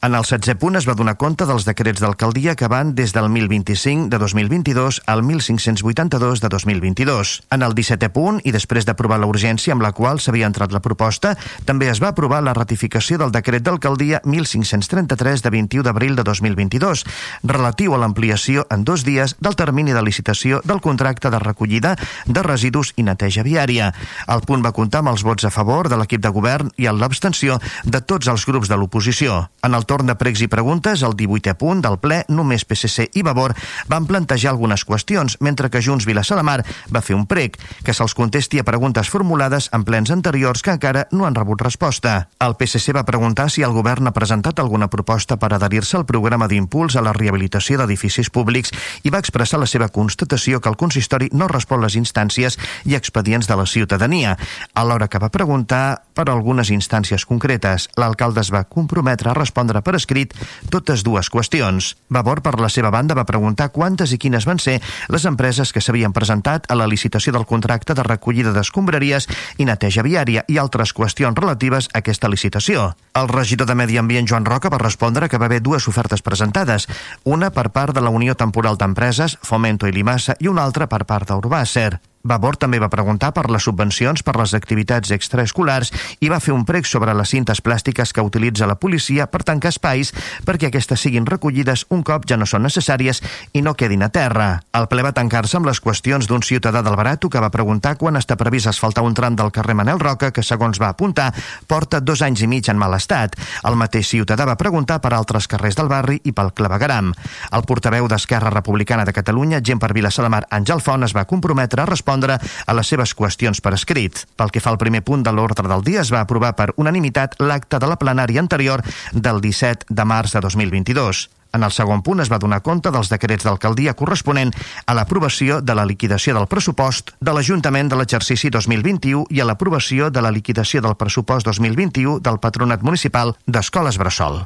En 0.00 0.14
el 0.14 0.22
16 0.22 0.54
punt 0.62 0.76
es 0.78 0.86
va 0.86 0.94
donar 0.94 1.16
compte 1.18 1.42
dels 1.42 1.64
decrets 1.66 1.98
d'alcaldia 1.98 2.52
que 2.54 2.68
van 2.70 2.92
des 2.94 3.10
del 3.16 3.26
1025 3.34 4.06
de 4.12 4.18
2022 4.22 5.00
al 5.10 5.24
1582 5.26 6.38
de 6.38 6.48
2022. 6.48 7.32
En 7.50 7.64
el 7.66 7.74
17è 7.74 8.06
punt, 8.14 8.38
i 8.46 8.52
després 8.54 8.86
d'aprovar 8.86 9.18
la 9.18 9.26
urgència 9.26 9.74
amb 9.74 9.82
la 9.82 9.90
qual 9.90 10.20
s'havia 10.22 10.46
entrat 10.46 10.70
la 10.70 10.78
proposta, 10.78 11.32
també 11.66 11.88
es 11.90 11.98
va 11.98 12.12
aprovar 12.12 12.44
la 12.46 12.54
ratificació 12.54 13.18
del 13.18 13.32
decret 13.34 13.64
d'alcaldia 13.66 14.20
1533 14.22 15.42
de 15.42 15.52
21 15.56 15.82
d'abril 15.88 16.14
de 16.14 16.22
2022, 16.22 17.02
relatiu 17.42 17.96
a 17.96 17.98
l'ampliació 17.98 18.68
en 18.70 18.86
dos 18.86 19.02
dies 19.02 19.34
del 19.42 19.58
termini 19.58 19.98
de 19.98 20.04
licitació 20.06 20.62
del 20.62 20.78
contracte 20.80 21.34
de 21.34 21.42
recollida 21.42 21.96
de 22.24 22.46
residus 22.46 22.92
i 22.94 23.02
neteja 23.02 23.42
viària. 23.42 23.90
El 24.30 24.46
punt 24.46 24.62
va 24.62 24.74
comptar 24.78 25.02
amb 25.02 25.16
els 25.16 25.26
vots 25.26 25.42
a 25.42 25.50
favor 25.50 25.90
de 25.90 25.98
l'equip 25.98 26.22
de 26.22 26.30
govern 26.30 26.70
i 26.78 26.86
amb 26.86 27.02
l'abstenció 27.02 27.58
de 27.82 27.98
tots 27.98 28.30
els 28.30 28.46
grups 28.46 28.70
de 28.70 28.78
l'oposició. 28.78 29.42
En 29.66 29.74
el 29.74 29.87
torn 29.88 30.06
de 30.06 30.14
pregs 30.20 30.44
i 30.44 30.50
preguntes, 30.52 31.02
el 31.02 31.16
18è 31.16 31.56
punt 31.58 31.80
del 31.82 31.96
ple, 32.02 32.20
només 32.28 32.66
PSC 32.68 33.08
i 33.16 33.24
Vavor 33.26 33.54
van 33.88 34.06
plantejar 34.06 34.52
algunes 34.52 34.84
qüestions, 34.84 35.38
mentre 35.40 35.70
que 35.72 35.82
Junts 35.82 36.06
Vilassar 36.06 36.36
de 36.38 36.44
Mar 36.44 36.60
va 36.94 37.02
fer 37.02 37.16
un 37.16 37.24
prec, 37.26 37.56
que 37.82 37.94
se'ls 37.96 38.14
contesti 38.14 38.60
a 38.60 38.66
preguntes 38.68 39.08
formulades 39.08 39.70
en 39.72 39.86
plens 39.88 40.12
anteriors 40.12 40.62
que 40.62 40.74
encara 40.76 41.06
no 41.10 41.26
han 41.26 41.36
rebut 41.38 41.64
resposta. 41.64 42.28
El 42.38 42.56
PSC 42.60 42.94
va 42.94 43.06
preguntar 43.08 43.48
si 43.50 43.64
el 43.64 43.72
govern 43.72 44.06
ha 44.06 44.14
presentat 44.14 44.60
alguna 44.60 44.90
proposta 44.92 45.38
per 45.40 45.54
adherir-se 45.54 45.96
al 45.96 46.06
programa 46.06 46.48
d'impuls 46.48 46.96
a 46.96 47.04
la 47.04 47.14
rehabilitació 47.16 47.80
d'edificis 47.80 48.30
públics 48.30 48.74
i 49.02 49.10
va 49.14 49.22
expressar 49.22 49.60
la 49.62 49.70
seva 49.70 49.88
constatació 49.88 50.60
que 50.60 50.68
el 50.68 50.76
consistori 50.76 51.30
no 51.32 51.48
respon 51.48 51.82
les 51.82 51.96
instàncies 51.96 52.58
i 52.84 52.96
expedients 52.98 53.48
de 53.48 53.56
la 53.56 53.66
ciutadania. 53.66 54.36
Alhora 54.74 55.08
que 55.08 55.22
va 55.22 55.32
preguntar 55.32 56.02
per 56.14 56.28
algunes 56.28 56.70
instàncies 56.74 57.24
concretes, 57.24 57.88
l'alcalde 57.96 58.42
es 58.42 58.52
va 58.52 58.64
comprometre 58.68 59.30
a 59.30 59.36
respondre 59.38 59.77
respondre 59.78 59.82
per 59.82 59.96
escrit 59.96 60.34
totes 60.70 61.02
dues 61.02 61.30
qüestions. 61.30 61.96
Vavor, 62.10 62.42
per 62.42 62.58
la 62.60 62.68
seva 62.68 62.90
banda, 62.90 63.14
va 63.14 63.26
preguntar 63.26 63.70
quantes 63.72 64.12
i 64.12 64.18
quines 64.18 64.46
van 64.46 64.58
ser 64.58 64.80
les 65.08 65.24
empreses 65.24 65.72
que 65.72 65.80
s'havien 65.80 66.12
presentat 66.12 66.66
a 66.68 66.74
la 66.74 66.86
licitació 66.86 67.32
del 67.32 67.46
contracte 67.46 67.94
de 67.94 68.02
recollida 68.02 68.52
d'escombraries 68.52 69.28
i 69.58 69.64
neteja 69.64 70.02
viària 70.02 70.44
i 70.48 70.58
altres 70.58 70.92
qüestions 70.92 71.36
relatives 71.36 71.88
a 71.92 72.00
aquesta 72.02 72.28
licitació. 72.28 72.94
El 73.14 73.28
regidor 73.28 73.66
de 73.66 73.74
Medi 73.74 73.98
Ambient, 73.98 74.28
Joan 74.28 74.46
Roca, 74.46 74.70
va 74.70 74.78
respondre 74.78 75.28
que 75.28 75.38
va 75.38 75.46
haver 75.46 75.62
dues 75.62 75.88
ofertes 75.88 76.22
presentades, 76.22 76.88
una 77.24 77.50
per 77.50 77.70
part 77.70 77.94
de 77.94 78.02
la 78.02 78.10
Unió 78.10 78.34
Temporal 78.34 78.78
d'Empreses, 78.78 79.38
Fomento 79.42 79.86
i 79.86 79.92
Limassa, 79.92 80.36
i 80.40 80.48
una 80.48 80.64
altra 80.64 80.88
per 80.88 81.04
part 81.04 81.28
d'Urbàcer. 81.28 81.98
Vavor 82.24 82.56
també 82.58 82.80
va 82.82 82.90
preguntar 82.90 83.30
per 83.30 83.46
les 83.46 83.62
subvencions 83.62 84.24
per 84.26 84.34
les 84.40 84.52
activitats 84.56 85.12
extraescolars 85.14 85.92
i 86.20 86.28
va 86.28 86.40
fer 86.42 86.52
un 86.52 86.64
prec 86.66 86.88
sobre 86.90 87.14
les 87.14 87.30
cintes 87.30 87.60
plàstiques 87.62 88.10
que 88.12 88.24
utilitza 88.26 88.66
la 88.66 88.74
policia 88.74 89.28
per 89.30 89.44
tancar 89.46 89.70
espais 89.70 90.10
perquè 90.44 90.68
aquestes 90.68 91.00
siguin 91.06 91.28
recollides 91.30 91.86
un 91.94 92.02
cop 92.02 92.26
ja 92.26 92.36
no 92.36 92.46
són 92.46 92.66
necessàries 92.66 93.22
i 93.54 93.62
no 93.62 93.76
quedin 93.78 94.02
a 94.02 94.08
terra. 94.10 94.48
El 94.74 94.88
ple 94.90 95.04
va 95.06 95.14
tancar-se 95.14 95.56
amb 95.60 95.70
les 95.70 95.80
qüestions 95.80 96.26
d'un 96.26 96.42
ciutadà 96.42 96.82
del 96.82 96.96
Barato 96.98 97.30
que 97.30 97.40
va 97.40 97.52
preguntar 97.54 97.94
quan 97.96 98.18
està 98.18 98.36
previst 98.36 98.66
asfaltar 98.66 99.06
un 99.06 99.14
tram 99.14 99.38
del 99.38 99.54
carrer 99.54 99.78
Manel 99.78 100.02
Roca 100.02 100.32
que, 100.34 100.42
segons 100.42 100.82
va 100.82 100.90
apuntar, 100.90 101.30
porta 101.70 102.02
dos 102.02 102.22
anys 102.26 102.42
i 102.42 102.50
mig 102.50 102.66
en 102.68 102.78
mal 102.82 102.98
estat. 102.98 103.38
El 103.62 103.78
mateix 103.78 104.10
ciutadà 104.10 104.46
va 104.48 104.58
preguntar 104.58 104.98
per 105.00 105.14
altres 105.14 105.46
carrers 105.46 105.78
del 105.78 105.88
barri 105.88 106.18
i 106.24 106.34
pel 106.34 106.50
clavegaram. 106.50 107.14
El 107.54 107.62
portaveu 107.62 108.10
d'Esquerra 108.10 108.50
Republicana 108.50 109.06
de 109.06 109.14
Catalunya, 109.14 109.62
gent 109.62 109.78
per 109.78 109.94
Vilassar 109.94 110.26
de 110.26 110.44
Àngel 110.50 110.82
Font, 110.82 111.06
es 111.06 111.14
va 111.14 111.28
comprometre 111.28 111.82
a 111.82 111.86
respondre 111.86 112.07
respondre 112.08 112.38
a 112.66 112.74
les 112.74 112.88
seves 112.88 113.14
qüestions 113.14 113.60
per 113.60 113.74
escrit. 113.76 114.24
Pel 114.36 114.50
que 114.50 114.60
fa 114.64 114.72
al 114.72 114.80
primer 114.80 115.02
punt 115.04 115.22
de 115.22 115.32
l'ordre 115.32 115.68
del 115.68 115.84
dia, 115.84 116.00
es 116.00 116.12
va 116.12 116.22
aprovar 116.24 116.54
per 116.56 116.72
unanimitat 116.76 117.36
l'acte 117.40 117.78
de 117.78 117.86
la 117.86 117.98
plenària 117.98 118.40
anterior 118.40 118.82
del 119.12 119.40
17 119.40 119.86
de 119.90 120.04
març 120.04 120.32
de 120.32 120.40
2022. 120.40 121.28
En 121.52 121.64
el 121.64 121.72
segon 121.72 122.02
punt 122.04 122.20
es 122.20 122.28
va 122.28 122.38
donar 122.38 122.60
compte 122.60 122.90
dels 122.92 123.08
decrets 123.08 123.44
d'alcaldia 123.44 123.94
corresponent 123.96 124.52
a 124.86 124.94
l'aprovació 124.94 125.60
de 125.60 125.74
la 125.74 125.86
liquidació 125.88 126.34
del 126.36 126.46
pressupost 126.46 127.14
de 127.20 127.32
l'Ajuntament 127.32 127.88
de 127.88 127.96
l'exercici 127.96 128.50
2021 128.52 129.24
i 129.32 129.40
a 129.40 129.48
l'aprovació 129.48 130.10
de 130.10 130.20
la 130.20 130.32
liquidació 130.32 130.84
del 130.84 130.96
pressupost 130.96 131.48
2021 131.48 132.20
del 132.20 132.38
Patronat 132.38 132.84
Municipal 132.84 133.32
d'Escoles 133.46 133.96
Bressol. 133.96 134.44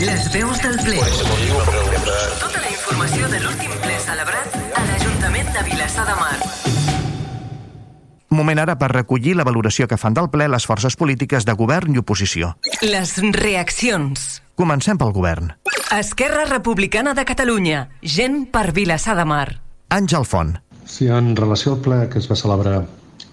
Les 0.00 0.30
veus 0.34 0.62
del 0.66 0.80
ple. 0.82 0.98
Tota 2.40 2.58
la 2.58 2.74
informació 2.74 3.30
de 3.30 3.44
l'últim 3.44 3.79
Moment 8.30 8.60
ara 8.62 8.76
per 8.78 8.92
recollir 8.92 9.32
la 9.34 9.42
valoració 9.42 9.88
que 9.90 9.96
fan 9.98 10.14
del 10.14 10.28
ple 10.30 10.46
les 10.46 10.66
forces 10.68 10.94
polítiques 10.94 11.42
de 11.48 11.54
govern 11.58 11.96
i 11.96 11.98
oposició. 11.98 12.52
Les 12.86 13.16
reaccions. 13.34 14.38
Comencem 14.54 15.00
pel 15.00 15.10
govern. 15.16 15.50
Esquerra 15.96 16.44
Republicana 16.46 17.10
de 17.18 17.24
Catalunya. 17.26 17.88
Gent 18.06 18.44
per 18.54 18.70
Vilassar 18.76 19.16
de 19.18 19.26
Mar. 19.26 19.48
Àngel 19.90 20.28
Font. 20.30 20.54
Sí, 20.86 21.08
en 21.10 21.34
relació 21.34 21.74
al 21.74 21.82
ple 21.82 22.00
que 22.12 22.22
es 22.22 22.30
va 22.30 22.38
celebrar 22.38 22.84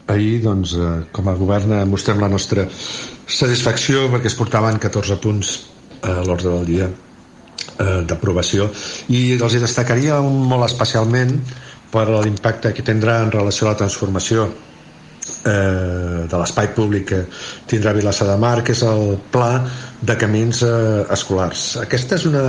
ahir, 0.09 0.41
doncs, 0.41 0.73
eh, 0.73 0.89
com 1.13 1.29
a 1.29 1.37
govern 1.37 1.77
eh, 1.77 1.85
mostrem 1.85 2.17
la 2.23 2.31
nostra 2.33 2.65
satisfacció 3.27 4.07
perquè 4.09 4.31
es 4.31 4.37
portaven 4.39 4.79
14 4.81 5.21
punts 5.21 5.57
a 6.01 6.21
l'ordre 6.25 6.49
del 6.55 6.65
dia 6.65 6.87
eh, 6.89 8.01
d'aprovació 8.07 8.71
i 9.13 9.35
els 9.37 9.53
hi 9.53 9.61
destacaria 9.61 10.21
un 10.23 10.45
molt 10.49 10.65
especialment 10.71 11.35
per 11.91 12.07
l'impacte 12.09 12.73
que 12.73 12.85
tindrà 12.87 13.19
en 13.25 13.33
relació 13.35 13.67
a 13.67 13.73
la 13.75 13.81
transformació 13.83 14.47
eh, 15.45 16.25
de 16.29 16.39
l'espai 16.39 16.71
públic 16.77 17.07
que 17.11 17.21
tindrà 17.69 17.93
Vilassar 17.97 18.27
de 18.29 18.37
Mar, 18.41 18.61
que 18.63 18.75
és 18.75 18.83
el 18.87 19.17
pla 19.33 19.51
de 20.01 20.17
camins 20.19 20.63
eh, 20.65 21.05
escolars. 21.13 21.69
Aquesta 21.83 22.19
és 22.19 22.27
una, 22.29 22.43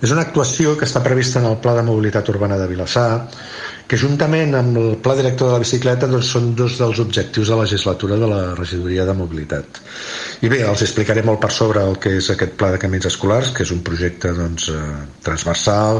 és 0.00 0.12
una 0.12 0.24
actuació 0.26 0.76
que 0.78 0.88
està 0.88 1.02
prevista 1.04 1.40
en 1.40 1.48
el 1.50 1.58
Pla 1.62 1.76
de 1.78 1.86
Mobilitat 1.86 2.28
Urbana 2.32 2.58
de 2.60 2.68
Vilassar, 2.70 3.26
que 3.90 3.98
juntament 3.98 4.52
amb 4.54 4.76
el 4.78 4.92
Pla 5.02 5.16
Director 5.18 5.48
de 5.48 5.54
la 5.56 5.62
Bicicleta 5.64 6.06
doncs, 6.06 6.28
són 6.30 6.52
dos 6.54 6.76
dels 6.78 7.00
objectius 7.02 7.48
de 7.50 7.56
la 7.56 7.64
legislatura 7.64 8.18
de 8.20 8.28
la 8.30 8.40
Regidoria 8.54 9.02
de 9.08 9.16
Mobilitat. 9.18 9.80
I 10.46 10.50
bé, 10.52 10.60
els 10.62 10.84
explicaré 10.86 11.24
molt 11.26 11.40
per 11.42 11.50
sobre 11.50 11.82
el 11.82 11.98
que 11.98 12.12
és 12.20 12.28
aquest 12.30 12.54
Pla 12.60 12.68
de 12.70 12.78
Camins 12.78 13.08
Escolars, 13.10 13.50
que 13.56 13.66
és 13.66 13.72
un 13.74 13.80
projecte 13.82 14.30
doncs, 14.36 14.68
eh, 14.70 14.84
transversal, 15.26 15.98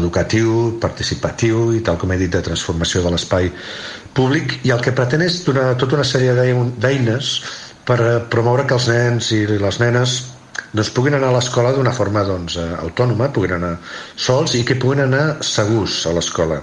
educatiu, 0.00 0.56
participatiu 0.82 1.68
i, 1.78 1.84
tal 1.86 2.00
com 2.02 2.10
he 2.10 2.18
dit, 2.18 2.32
de 2.34 2.42
transformació 2.50 3.04
de 3.06 3.14
l'espai 3.14 3.52
públic 4.18 4.58
i 4.66 4.74
el 4.74 4.82
que 4.82 4.96
pretén 4.98 5.22
és 5.22 5.38
donar 5.46 5.76
tota 5.78 5.94
una 6.00 6.08
sèrie 6.10 6.34
d'eines 6.34 7.30
per 7.86 8.00
promoure 8.34 8.66
que 8.66 8.74
els 8.74 8.90
nens 8.90 9.30
i 9.36 9.44
les 9.46 9.78
nenes 9.78 10.18
doncs, 10.72 10.90
puguin 10.96 11.16
anar 11.18 11.30
a 11.32 11.38
l'escola 11.38 11.72
d'una 11.76 11.94
forma 11.96 12.24
doncs, 12.28 12.58
eh, 12.60 12.66
autònoma, 12.82 13.30
puguin 13.32 13.56
anar 13.58 13.76
sols 14.16 14.56
i 14.58 14.64
que 14.64 14.76
puguin 14.80 15.06
anar 15.06 15.38
segurs 15.44 16.02
a 16.06 16.12
l'escola. 16.16 16.60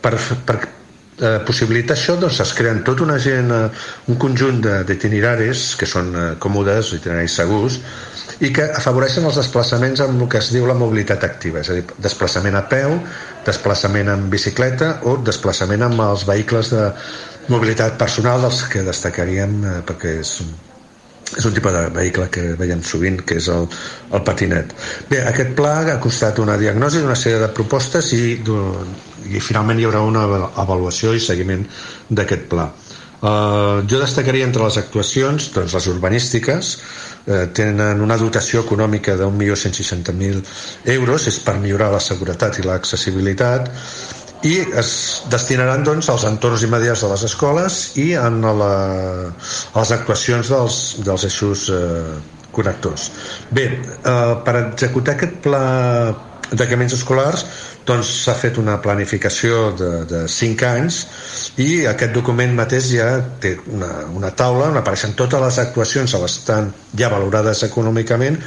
Per, 0.00 0.14
per 0.46 0.56
eh, 0.62 1.38
possibilitar 1.46 1.96
això 1.96 2.16
doncs, 2.20 2.40
es 2.44 2.54
creen 2.56 2.82
tota 2.86 3.04
una 3.04 3.18
gent, 3.18 3.52
eh, 3.52 3.68
un 4.12 4.18
conjunt 4.20 4.62
d'itineraris 4.88 5.74
que 5.80 5.88
són 5.90 6.14
eh, 6.14 6.26
còmodes, 6.40 6.94
itineraris 6.98 7.38
segurs, 7.42 7.80
i 8.42 8.50
que 8.54 8.64
afavoreixen 8.80 9.26
els 9.28 9.38
desplaçaments 9.38 10.00
amb 10.02 10.24
el 10.24 10.30
que 10.32 10.40
es 10.40 10.50
diu 10.52 10.66
la 10.66 10.74
mobilitat 10.78 11.22
activa, 11.26 11.60
és 11.62 11.70
a 11.70 11.76
dir, 11.78 11.84
desplaçament 12.02 12.56
a 12.58 12.64
peu, 12.70 12.96
desplaçament 13.46 14.10
en 14.10 14.28
bicicleta 14.32 14.98
o 15.06 15.16
desplaçament 15.22 15.84
amb 15.86 16.02
els 16.08 16.26
vehicles 16.26 16.72
de 16.74 16.88
mobilitat 17.48 17.98
personal 18.00 18.42
dels 18.42 18.62
que 18.72 18.84
destacaríem 18.86 19.58
eh, 19.62 19.80
perquè 19.86 20.18
és 20.22 20.38
és 21.38 21.44
un 21.48 21.54
tipus 21.56 21.74
de 21.74 21.84
vehicle 21.94 22.28
que 22.32 22.44
veiem 22.58 22.82
sovint, 22.86 23.20
que 23.26 23.38
és 23.40 23.48
el, 23.52 23.68
el 24.14 24.24
patinet. 24.26 24.74
Bé, 25.10 25.22
aquest 25.26 25.54
pla 25.58 25.76
ha 25.92 25.98
costat 26.02 26.38
una 26.42 26.58
diagnosi 26.60 27.02
d'una 27.02 27.18
sèrie 27.18 27.42
de 27.42 27.50
propostes 27.56 28.12
i, 28.16 28.38
i 28.38 29.42
finalment 29.42 29.80
hi 29.80 29.88
haurà 29.88 30.04
una 30.06 30.24
avaluació 30.64 31.14
i 31.14 31.22
seguiment 31.22 31.66
d'aquest 32.10 32.48
pla. 32.52 32.70
Uh, 33.24 33.80
jo 33.88 34.02
destacaria 34.02 34.44
entre 34.44 34.66
les 34.66 34.76
actuacions 34.76 35.46
doncs, 35.54 35.72
les 35.72 35.86
urbanístiques, 35.88 36.74
eh, 37.24 37.46
tenen 37.56 38.02
una 38.04 38.18
dotació 38.20 38.60
econòmica 38.66 39.14
d'un 39.16 39.36
milió 39.36 39.56
euros, 40.84 41.26
és 41.26 41.38
per 41.40 41.54
millorar 41.56 41.90
la 41.94 42.00
seguretat 42.04 42.58
i 42.58 42.66
l'accessibilitat, 42.66 43.70
i 44.44 44.54
es 44.80 44.90
destinaran 45.32 45.84
doncs, 45.86 46.10
als 46.12 46.26
entorns 46.28 46.64
immediats 46.66 47.04
de 47.04 47.10
les 47.14 47.24
escoles 47.26 47.80
i 48.00 48.10
en 48.20 48.42
la, 48.44 48.74
a 49.32 49.80
les 49.80 49.92
actuacions 49.96 50.52
dels, 50.52 50.80
dels 51.06 51.26
eixos 51.30 51.68
eh, 51.72 52.18
connectors. 52.54 53.10
Bé, 53.56 53.70
eh, 53.72 54.34
per 54.44 54.56
executar 54.66 55.16
aquest 55.16 55.40
pla 55.44 55.64
de 56.52 56.66
camins 56.68 56.92
escolars 56.92 57.46
doncs 57.88 58.10
s'ha 58.24 58.34
fet 58.36 58.58
una 58.60 58.76
planificació 58.84 59.70
de, 59.76 59.90
de 60.08 60.20
5 60.30 60.66
anys 60.68 61.00
i 61.60 61.84
aquest 61.88 62.14
document 62.16 62.54
mateix 62.56 62.88
ja 62.94 63.08
té 63.40 63.54
una, 63.72 63.90
una 64.16 64.30
taula 64.36 64.70
on 64.72 64.78
apareixen 64.80 65.16
totes 65.18 65.42
les 65.44 65.58
actuacions 65.64 66.14
on 66.16 66.24
estan 66.28 66.70
ja 66.96 67.10
valorades 67.12 67.64
econòmicament 67.68 68.40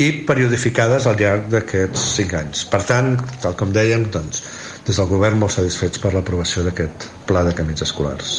i 0.00 0.08
periodificades 0.28 1.08
al 1.10 1.18
llarg 1.20 1.48
d'aquests 1.52 2.06
5 2.20 2.40
anys. 2.40 2.64
Per 2.70 2.80
tant, 2.86 3.16
tal 3.42 3.56
com 3.58 3.72
dèiem, 3.74 4.06
doncs, 4.14 4.44
des 4.88 4.96
del 4.96 5.08
govern 5.10 5.36
molt 5.36 5.52
satisfets 5.52 6.00
per 6.00 6.14
l'aprovació 6.14 6.64
d'aquest 6.64 7.04
pla 7.28 7.42
de 7.44 7.52
camins 7.56 7.84
escolars. 7.84 8.38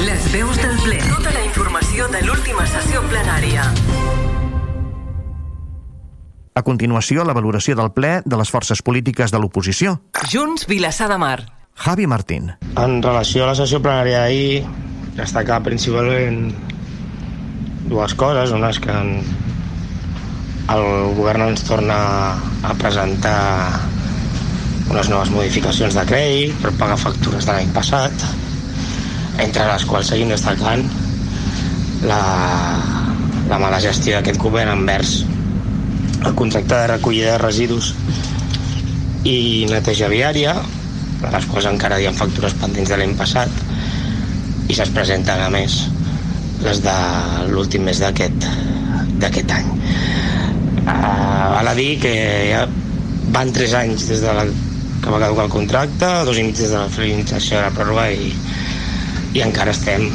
Les 0.00 0.28
veus 0.32 0.56
del 0.56 0.78
ple. 0.80 1.00
Tota 1.04 1.34
la 1.34 1.42
informació 1.44 2.06
de 2.08 2.22
l'última 2.24 2.64
sessió 2.70 3.02
plenària. 3.10 3.66
A 6.56 6.62
continuació, 6.64 7.26
la 7.28 7.36
valoració 7.36 7.76
del 7.76 7.92
ple 7.92 8.14
de 8.24 8.40
les 8.40 8.50
forces 8.50 8.80
polítiques 8.82 9.30
de 9.30 9.40
l'oposició. 9.40 9.98
Junts, 10.32 10.64
Vilassar 10.66 11.10
de 11.12 11.20
Mar. 11.20 11.38
Javi 11.76 12.08
Martín. 12.08 12.50
En 12.80 13.02
relació 13.04 13.44
a 13.44 13.52
la 13.52 13.58
sessió 13.60 13.82
plenària 13.84 14.24
d'ahir, 14.24 14.64
destacar 15.20 15.60
principalment 15.64 16.50
dues 17.92 18.16
coses. 18.16 18.56
Una 18.56 18.72
és 18.72 18.80
que 18.80 18.96
en, 18.96 19.20
el 20.72 20.84
govern 21.20 21.50
ens 21.50 21.68
torna 21.68 22.00
a 22.64 22.76
presentar 22.80 23.38
unes 24.90 25.08
noves 25.08 25.30
modificacions 25.30 25.94
de 25.94 26.02
crèdit 26.06 26.56
per 26.58 26.72
pagar 26.78 26.98
factures 26.98 27.46
de 27.46 27.54
l'any 27.54 27.70
passat, 27.74 28.24
entre 29.38 29.66
les 29.68 29.84
quals 29.86 30.10
seguim 30.10 30.32
destacant 30.32 30.82
la, 32.10 32.20
la 33.48 33.58
mala 33.62 33.78
gestió 33.82 34.16
d'aquest 34.16 34.40
govern 34.42 34.72
envers 34.74 35.20
el 36.26 36.34
contracte 36.36 36.74
de 36.74 36.88
recollida 36.90 37.36
de 37.36 37.42
residus 37.42 37.92
i 39.24 39.66
neteja 39.70 40.10
viària, 40.10 40.56
de 41.20 41.30
les 41.30 41.46
quals 41.52 41.68
encara 41.70 42.00
hi 42.00 42.08
ha 42.08 42.16
factures 42.16 42.56
pendents 42.58 42.90
de 42.90 42.98
l'any 42.98 43.14
passat, 43.18 43.52
i 44.70 44.76
se'ls 44.76 44.92
presenten 44.96 45.40
a 45.44 45.50
més 45.52 45.84
les 46.64 46.82
de 46.84 46.96
l'últim 47.52 47.86
mes 47.86 48.00
d'aquest 48.02 49.54
any. 49.54 49.70
Uh, 50.80 51.46
val 51.54 51.70
a 51.70 51.76
dir 51.78 51.92
que 52.02 52.12
ja 52.50 52.64
van 53.30 53.52
tres 53.54 53.76
anys 53.78 54.08
des 54.10 54.24
de 54.24 54.34
la, 54.34 54.44
que 55.00 55.12
va 55.12 55.20
caducar 55.22 55.46
el 55.48 55.52
contracte, 55.52 56.08
dos 56.28 56.38
i 56.38 56.44
mig 56.44 56.56
des 56.56 56.72
de 56.72 56.78
la 56.78 56.90
finalització 56.92 57.58
de 57.58 57.62
la 57.66 57.72
pròrroga 57.76 58.08
i, 58.12 58.32
i 59.34 59.42
encara 59.44 59.72
estem 59.72 60.06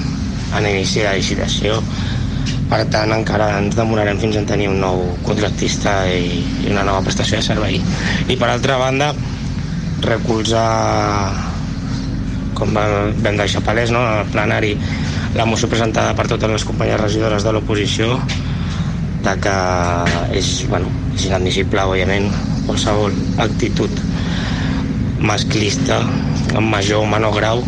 en 0.55 0.67
inici 0.69 1.01
de 1.03 1.15
licitació. 1.17 1.79
Per 2.69 2.81
tant 2.93 3.11
encara 3.13 3.51
ens 3.59 3.75
demorarem 3.77 4.19
fins 4.21 4.37
a 4.39 4.45
tenir 4.49 4.69
un 4.71 4.79
nou 4.81 5.03
contractista 5.25 6.03
i, 6.09 6.39
i 6.65 6.71
una 6.71 6.85
nova 6.85 7.03
prestació 7.05 7.41
de 7.41 7.45
servei. 7.45 7.81
I 8.29 8.37
per 8.37 8.49
altra 8.49 8.77
banda 8.81 9.11
recolzar 10.05 10.69
com 12.55 12.71
vam 12.75 13.37
deixar 13.37 13.61
palès 13.65 13.91
no, 13.91 14.01
el 14.21 14.29
plenari 14.31 14.75
la 15.35 15.45
moció 15.45 15.67
presentada 15.67 16.15
per 16.15 16.29
totes 16.31 16.51
les 16.51 16.63
companyes 16.63 17.01
regidores 17.01 17.43
de 17.43 17.51
l'oposició 17.51 18.15
de 19.25 19.33
que 19.43 19.55
és, 20.39 20.51
bueno, 20.69 20.91
és 21.17 21.25
inadmissible 21.27 21.83
òbviament 21.83 22.29
qualsevol 22.67 23.15
actitud 23.43 23.91
masclista 25.25 25.99
en 26.55 26.69
major 26.69 27.03
o 27.03 27.09
menor 27.09 27.35
grau 27.35 27.63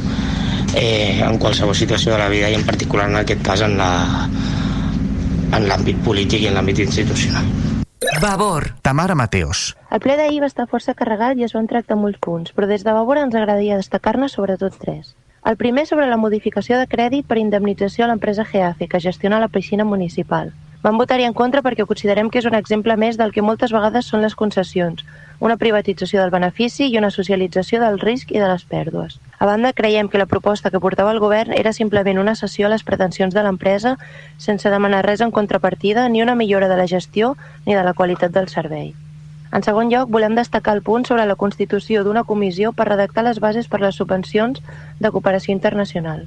eh, 0.75 1.21
en 1.25 1.37
qualsevol 1.41 1.75
situació 1.75 2.13
de 2.13 2.19
la 2.21 2.29
vida 2.29 2.49
i 2.49 2.55
en 2.57 2.65
particular 2.65 3.09
en 3.09 3.17
aquest 3.21 3.43
cas 3.45 3.63
en 3.65 3.77
la, 3.79 3.91
en 5.51 5.67
l'àmbit 5.67 5.99
polític 6.05 6.45
i 6.45 6.51
en 6.51 6.57
l'àmbit 6.59 6.85
institucional. 6.85 7.45
Vavor. 8.21 8.73
Tamara 8.81 9.15
Mateos. 9.15 9.75
El 9.91 10.01
ple 10.03 10.15
d'ahir 10.19 10.41
va 10.43 10.49
estar 10.51 10.67
força 10.69 10.93
carregat 10.97 11.37
i 11.37 11.45
es 11.47 11.55
van 11.57 11.69
tractar 11.69 11.97
molts 11.97 12.21
punts, 12.21 12.53
però 12.53 12.69
des 12.69 12.85
de 12.85 12.93
Vavor 12.93 13.17
ens 13.21 13.35
agradaria 13.35 13.79
destacar-ne 13.79 14.29
sobretot 14.29 14.77
tres. 14.77 15.15
El 15.47 15.57
primer 15.57 15.85
sobre 15.87 16.07
la 16.07 16.17
modificació 16.17 16.77
de 16.77 16.87
crèdit 16.91 17.25
per 17.27 17.37
indemnització 17.41 18.05
a 18.05 18.09
l'empresa 18.11 18.45
GEAFE, 18.45 18.87
que 18.91 18.99
gestiona 18.99 19.39
la 19.39 19.47
piscina 19.47 19.85
municipal. 19.85 20.51
Vam 20.83 20.97
votar-hi 21.01 21.25
en 21.25 21.33
contra 21.33 21.63
perquè 21.65 21.85
considerem 21.89 22.29
que 22.29 22.41
és 22.41 22.47
un 22.49 22.57
exemple 22.57 22.97
més 22.97 23.17
del 23.17 23.31
que 23.33 23.45
moltes 23.45 23.73
vegades 23.73 24.05
són 24.11 24.21
les 24.21 24.35
concessions, 24.35 25.05
una 25.39 25.57
privatització 25.57 26.21
del 26.21 26.31
benefici 26.33 26.87
i 26.89 26.97
una 26.97 27.11
socialització 27.13 27.79
del 27.81 27.99
risc 27.99 28.31
i 28.31 28.39
de 28.41 28.47
les 28.49 28.63
pèrdues. 28.65 29.19
A 29.37 29.45
banda, 29.45 29.73
creiem 29.73 30.09
que 30.09 30.17
la 30.17 30.25
proposta 30.25 30.71
que 30.71 30.81
portava 30.81 31.11
el 31.13 31.19
govern 31.21 31.53
era 31.53 31.73
simplement 31.73 32.17
una 32.17 32.35
cessió 32.35 32.67
a 32.67 32.71
les 32.73 32.83
pretensions 32.83 33.35
de 33.35 33.43
l'empresa 33.45 33.97
sense 34.37 34.71
demanar 34.73 35.03
res 35.05 35.21
en 35.21 35.31
contrapartida 35.31 36.07
ni 36.09 36.23
una 36.23 36.35
millora 36.35 36.67
de 36.67 36.77
la 36.77 36.87
gestió 36.87 37.35
ni 37.65 37.75
de 37.75 37.83
la 37.83 37.93
qualitat 37.93 38.31
del 38.31 38.49
servei. 38.49 38.95
En 39.53 39.63
segon 39.63 39.91
lloc, 39.93 40.09
volem 40.11 40.35
destacar 40.35 40.75
el 40.75 40.83
punt 40.83 41.05
sobre 41.07 41.25
la 41.25 41.37
constitució 41.39 42.03
d'una 42.03 42.25
comissió 42.25 42.73
per 42.73 42.89
redactar 42.89 43.23
les 43.23 43.39
bases 43.39 43.69
per 43.71 43.79
les 43.81 43.95
subvencions 43.95 44.59
de 44.99 45.11
cooperació 45.11 45.53
internacional. 45.53 46.25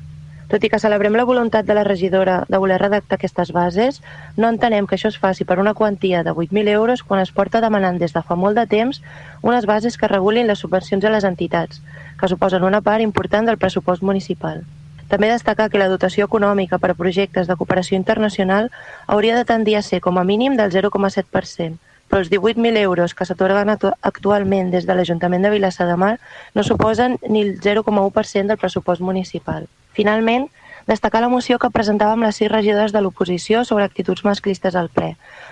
Tot 0.50 0.64
i 0.66 0.68
que 0.70 0.80
celebrem 0.82 1.14
la 1.14 1.22
voluntat 1.22 1.62
de 1.66 1.74
la 1.78 1.84
regidora 1.86 2.40
de 2.50 2.58
voler 2.58 2.80
redactar 2.82 3.20
aquestes 3.20 3.52
bases, 3.54 4.00
no 4.36 4.48
entenem 4.50 4.88
que 4.90 4.96
això 4.96 5.06
es 5.12 5.18
faci 5.22 5.44
per 5.46 5.60
una 5.62 5.76
quantia 5.78 6.24
de 6.26 6.32
8.000 6.34 6.72
euros 6.72 7.04
quan 7.06 7.22
es 7.22 7.30
porta 7.30 7.60
demanant 7.62 8.00
des 8.02 8.16
de 8.16 8.22
fa 8.26 8.34
molt 8.34 8.58
de 8.58 8.66
temps 8.66 8.98
unes 9.46 9.68
bases 9.70 9.96
que 9.96 10.10
regulin 10.10 10.50
les 10.50 10.58
subvencions 10.58 11.06
a 11.06 11.14
les 11.14 11.28
entitats, 11.28 11.78
que 12.18 12.32
suposen 12.34 12.66
una 12.66 12.82
part 12.82 13.06
important 13.06 13.46
del 13.46 13.62
pressupost 13.62 14.02
municipal. 14.02 14.64
També 15.06 15.30
destacar 15.30 15.70
que 15.70 15.78
la 15.78 15.88
dotació 15.92 16.26
econòmica 16.26 16.82
per 16.82 16.90
a 16.90 16.98
projectes 16.98 17.46
de 17.46 17.54
cooperació 17.54 17.94
internacional 18.02 18.72
hauria 19.06 19.38
de 19.38 19.46
tendir 19.46 19.78
a 19.78 19.86
ser 19.86 20.02
com 20.02 20.18
a 20.18 20.26
mínim 20.26 20.58
del 20.58 20.74
0,7%, 20.74 21.78
però 22.10 22.24
els 22.24 22.30
18.000 22.30 22.76
euros 22.82 23.14
que 23.14 23.24
s'atorguen 23.24 23.70
actualment 23.70 24.74
des 24.74 24.86
de 24.86 24.98
l'Ajuntament 24.98 25.46
de 25.46 25.54
Vilassar 25.54 25.86
de 25.86 25.96
Mar 25.96 26.16
no 26.54 26.66
suposen 26.66 27.20
ni 27.28 27.42
el 27.42 27.60
0,1% 27.60 28.50
del 28.50 28.58
pressupost 28.58 29.00
municipal. 29.00 29.70
Finalment, 30.00 30.46
destacar 30.86 31.20
la 31.20 31.28
moció 31.28 31.58
que 31.60 31.68
presentàvem 31.68 32.22
les 32.24 32.38
sis 32.40 32.48
regidores 32.48 32.94
de 32.94 33.02
l'oposició 33.04 33.66
sobre 33.68 33.84
actituds 33.84 34.24
masclistes 34.24 34.78
al 34.80 34.88
ple, 34.88 35.10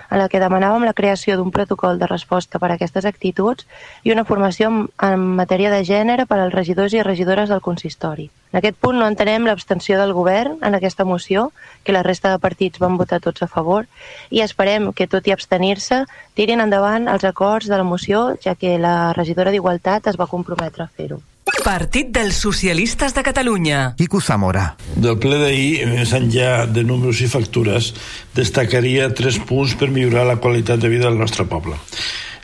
en 0.09 0.17
la 0.17 0.25
que 0.31 0.41
demanàvem 0.41 0.87
la 0.87 0.95
creació 0.97 1.35
d'un 1.37 1.51
protocol 1.53 2.01
de 2.01 2.09
resposta 2.09 2.57
per 2.57 2.71
a 2.71 2.77
aquestes 2.79 3.05
actituds 3.05 3.67
i 4.01 4.15
una 4.15 4.25
formació 4.25 4.71
en 4.71 5.27
matèria 5.37 5.69
de 5.69 5.83
gènere 5.85 6.25
per 6.25 6.41
als 6.41 6.57
regidors 6.57 6.97
i 6.97 7.05
regidores 7.05 7.53
del 7.53 7.61
consistori. 7.61 8.31
En 8.49 8.57
aquest 8.57 8.81
punt 8.81 8.97
no 8.97 9.05
entenem 9.05 9.45
l'abstenció 9.45 10.01
del 10.01 10.17
govern 10.17 10.57
en 10.65 10.73
aquesta 10.73 11.05
moció, 11.05 11.51
que 11.83 11.93
la 11.93 12.01
resta 12.01 12.33
de 12.33 12.41
partits 12.41 12.81
van 12.81 12.97
votar 12.97 13.21
tots 13.21 13.45
a 13.45 13.53
favor, 13.53 13.85
i 14.33 14.41
esperem 14.41 14.93
que, 14.97 15.05
tot 15.05 15.29
i 15.29 15.37
abstenir-se, 15.37 16.07
tirin 16.33 16.65
endavant 16.65 17.05
els 17.07 17.23
acords 17.23 17.69
de 17.69 17.77
la 17.77 17.85
moció, 17.85 18.31
ja 18.41 18.57
que 18.57 18.79
la 18.81 19.13
regidora 19.13 19.53
d'Igualtat 19.53 20.09
es 20.09 20.17
va 20.17 20.33
comprometre 20.33 20.89
a 20.89 20.89
fer-ho. 20.89 21.21
Partit 21.63 22.09
dels 22.13 22.37
Socialistes 22.41 23.13
de 23.15 23.23
Catalunya. 23.23 23.93
Quico 23.97 24.21
Zamora. 24.21 24.75
Del 24.95 25.17
ple 25.21 25.37
d'ahir, 25.41 25.85
més 25.89 26.13
enllà 26.15 26.65
de 26.69 26.83
números 26.85 27.21
i 27.25 27.29
factures, 27.31 27.91
destacaria 28.35 29.09
tres 29.15 29.39
punts 29.49 29.75
per 29.79 29.89
millorar 29.93 30.27
la 30.29 30.39
qualitat 30.43 30.81
de 30.81 30.91
vida 30.91 31.09
del 31.09 31.19
nostre 31.19 31.45
poble. 31.49 31.77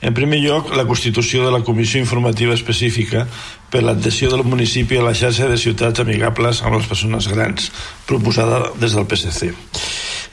En 0.06 0.14
primer 0.14 0.42
lloc, 0.44 0.74
la 0.76 0.86
constitució 0.86 1.46
de 1.46 1.52
la 1.54 1.64
Comissió 1.66 2.02
Informativa 2.02 2.54
Específica 2.54 3.26
per 3.72 3.82
l'adhesió 3.84 4.30
del 4.30 4.44
municipi 4.46 5.00
a 5.00 5.06
la 5.06 5.16
xarxa 5.18 5.48
de 5.50 5.58
ciutats 5.58 6.04
amigables 6.04 6.62
amb 6.62 6.78
les 6.78 6.90
persones 6.90 7.30
grans, 7.32 7.72
proposada 8.06 8.70
des 8.82 8.94
del 8.94 9.08
PSC. 9.10 9.54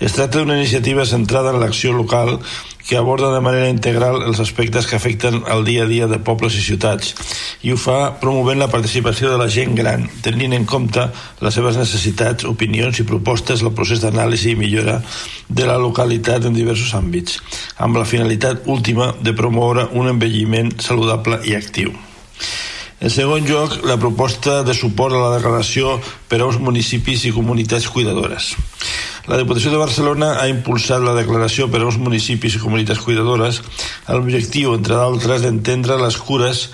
Es 0.03 0.17
tracta 0.17 0.41
d'una 0.41 0.59
iniciativa 0.59 1.07
centrada 1.07 1.53
en 1.55 1.61
l'acció 1.63 1.93
local 1.95 2.41
que 2.88 2.97
aborda 2.97 3.33
de 3.35 3.40
manera 3.40 3.68
integral 3.71 4.23
els 4.27 4.40
aspectes 4.42 4.87
que 4.87 4.97
afecten 4.97 5.42
el 5.51 5.64
dia 5.64 5.85
a 5.85 5.90
dia 5.90 6.09
de 6.11 6.18
pobles 6.18 6.57
i 6.59 6.64
ciutats 6.64 7.14
i 7.62 7.73
ho 7.73 7.79
fa 7.79 8.18
promovent 8.21 8.59
la 8.62 8.71
participació 8.73 9.31
de 9.31 9.38
la 9.38 9.49
gent 9.49 9.77
gran, 9.79 10.09
tenint 10.25 10.55
en 10.57 10.66
compte 10.66 11.07
les 11.40 11.55
seves 11.55 11.79
necessitats, 11.79 12.47
opinions 12.49 12.99
i 12.99 13.09
propostes 13.09 13.62
al 13.62 13.75
procés 13.77 14.03
d'anàlisi 14.03 14.53
i 14.53 14.59
millora 14.59 14.99
de 15.49 15.66
la 15.68 15.79
localitat 15.79 16.49
en 16.49 16.57
diversos 16.59 16.95
àmbits, 16.99 17.38
amb 17.79 18.01
la 18.01 18.09
finalitat 18.09 18.66
última 18.66 19.12
de 19.21 19.35
promoure 19.37 19.88
un 19.92 20.11
envelliment 20.11 20.75
saludable 20.81 21.42
i 21.47 21.55
actiu. 21.59 21.92
En 23.03 23.11
segon 23.11 23.42
lloc, 23.42 23.81
la 23.83 23.97
proposta 23.99 24.61
de 24.62 24.75
suport 24.79 25.16
a 25.18 25.23
la 25.25 25.31
declaració 25.35 25.97
per 26.31 26.38
a 26.38 26.47
uns 26.47 26.61
municipis 26.62 27.25
i 27.27 27.33
comunitats 27.35 27.88
cuidadores. 27.90 28.53
La 29.31 29.39
Diputació 29.39 29.71
de 29.71 29.79
Barcelona 29.79 30.33
ha 30.41 30.49
impulsat 30.51 31.05
la 31.05 31.15
declaració 31.15 31.69
per 31.71 31.85
als 31.85 31.99
municipis 32.03 32.57
i 32.59 32.63
comunitats 32.63 33.05
cuidadores 33.05 33.61
amb 33.63 34.17
l'objectiu, 34.19 34.75
entre 34.75 34.99
d'altres, 34.99 35.45
d'entendre 35.45 35.99
les 36.01 36.17
cures 36.19 36.65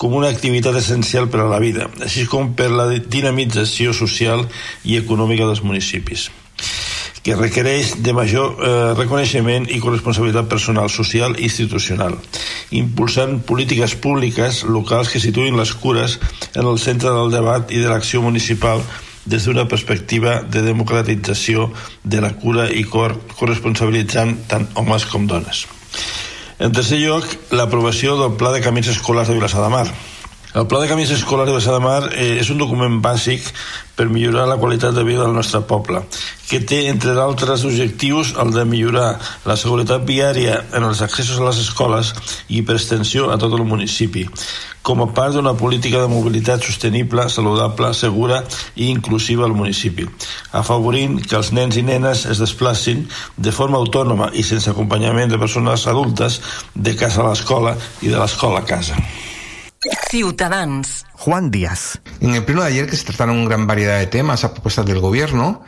com 0.00 0.14
una 0.16 0.30
activitat 0.32 0.78
essencial 0.80 1.28
per 1.28 1.42
a 1.44 1.50
la 1.50 1.58
vida, 1.60 1.90
així 2.00 2.24
com 2.24 2.54
per 2.56 2.70
la 2.72 2.88
dinamització 2.88 3.92
social 3.92 4.46
i 4.88 4.96
econòmica 4.96 5.44
dels 5.44 5.60
municipis 5.60 6.30
que 7.20 7.34
requereix 7.36 7.98
de 8.00 8.14
major 8.16 8.54
eh, 8.56 8.70
reconeixement 8.96 9.66
i 9.68 9.80
corresponsabilitat 9.82 10.48
personal, 10.48 10.88
social 10.88 11.34
i 11.36 11.50
institucional, 11.50 12.16
impulsant 12.72 13.42
polítiques 13.44 13.92
públiques 14.00 14.62
locals 14.64 15.12
que 15.12 15.20
situïn 15.20 15.58
les 15.60 15.74
cures 15.76 16.16
en 16.54 16.64
el 16.64 16.80
centre 16.80 17.12
del 17.12 17.28
debat 17.34 17.76
i 17.76 17.84
de 17.84 17.92
l'acció 17.92 18.24
municipal 18.24 18.80
des 19.30 19.46
d'una 19.46 19.68
perspectiva 19.70 20.40
de 20.42 20.62
democratització 20.66 21.70
de 22.02 22.20
la 22.20 22.32
cura 22.34 22.66
i 22.70 22.82
cor 22.84 23.14
corresponsabilitzant 23.38 24.36
tant 24.50 24.66
homes 24.74 25.06
com 25.06 25.28
dones. 25.30 25.66
En 26.60 26.74
tercer 26.76 26.98
lloc, 27.00 27.24
l'aprovació 27.56 28.18
del 28.18 28.34
Pla 28.36 28.50
de 28.52 28.60
Camins 28.60 28.90
Escolars 28.92 29.30
de 29.30 29.38
Vilassar 29.38 29.62
de 29.64 29.70
Mar, 29.72 29.86
El 30.52 30.66
Pla 30.66 30.80
de 30.82 30.88
Camins 30.90 31.12
Escolars 31.14 31.52
de 31.64 31.72
de 31.72 31.78
Mar 31.78 32.08
eh, 32.10 32.40
és 32.42 32.48
un 32.50 32.58
document 32.58 32.96
bàsic 32.98 33.44
per 33.94 34.08
millorar 34.10 34.48
la 34.50 34.56
qualitat 34.58 34.96
de 34.96 35.04
vida 35.06 35.22
del 35.22 35.36
nostre 35.36 35.60
poble, 35.62 36.00
que 36.48 36.58
té, 36.66 36.88
entre 36.90 37.14
d'altres 37.14 37.62
objectius, 37.68 38.32
el 38.34 38.50
de 38.50 38.64
millorar 38.66 39.12
la 39.46 39.54
seguretat 39.54 40.02
viària 40.08 40.56
en 40.74 40.88
els 40.88 41.04
accessos 41.06 41.38
a 41.38 41.46
les 41.46 41.62
escoles 41.62 42.10
i 42.48 42.64
per 42.66 42.80
extensió 42.80 43.30
a 43.30 43.38
tot 43.38 43.54
el 43.54 43.62
municipi, 43.62 44.26
com 44.82 45.06
a 45.06 45.10
part 45.14 45.38
d'una 45.38 45.54
política 45.54 46.02
de 46.02 46.10
mobilitat 46.10 46.66
sostenible, 46.66 47.28
saludable, 47.30 47.94
segura 47.94 48.42
i 48.74 48.90
inclusiva 48.90 49.46
al 49.46 49.54
municipi, 49.54 50.10
afavorint 50.50 51.20
que 51.22 51.38
els 51.38 51.54
nens 51.54 51.78
i 51.78 51.86
nenes 51.86 52.26
es 52.26 52.42
desplacin 52.42 53.06
de 53.38 53.54
forma 53.54 53.78
autònoma 53.78 54.32
i 54.34 54.42
sense 54.42 54.74
acompanyament 54.74 55.30
de 55.30 55.38
persones 55.38 55.86
adultes 55.86 56.42
de 56.74 56.98
casa 56.98 57.22
a 57.22 57.30
l'escola 57.30 57.78
i 58.02 58.08
de 58.10 58.18
l'escola 58.18 58.64
a 58.64 58.66
casa. 58.66 58.98
Ciutadans. 60.10 61.06
Juan 61.12 61.50
Díaz. 61.50 62.00
En 62.20 62.34
el 62.34 62.44
pleno 62.44 62.60
de 62.62 62.68
ayer, 62.68 62.86
que 62.86 62.96
se 62.96 63.04
trataron 63.04 63.38
una 63.38 63.48
gran 63.48 63.66
variedad 63.66 63.98
de 63.98 64.06
temas 64.06 64.44
a 64.44 64.52
propuestas 64.52 64.84
del 64.84 65.00
gobierno, 65.00 65.62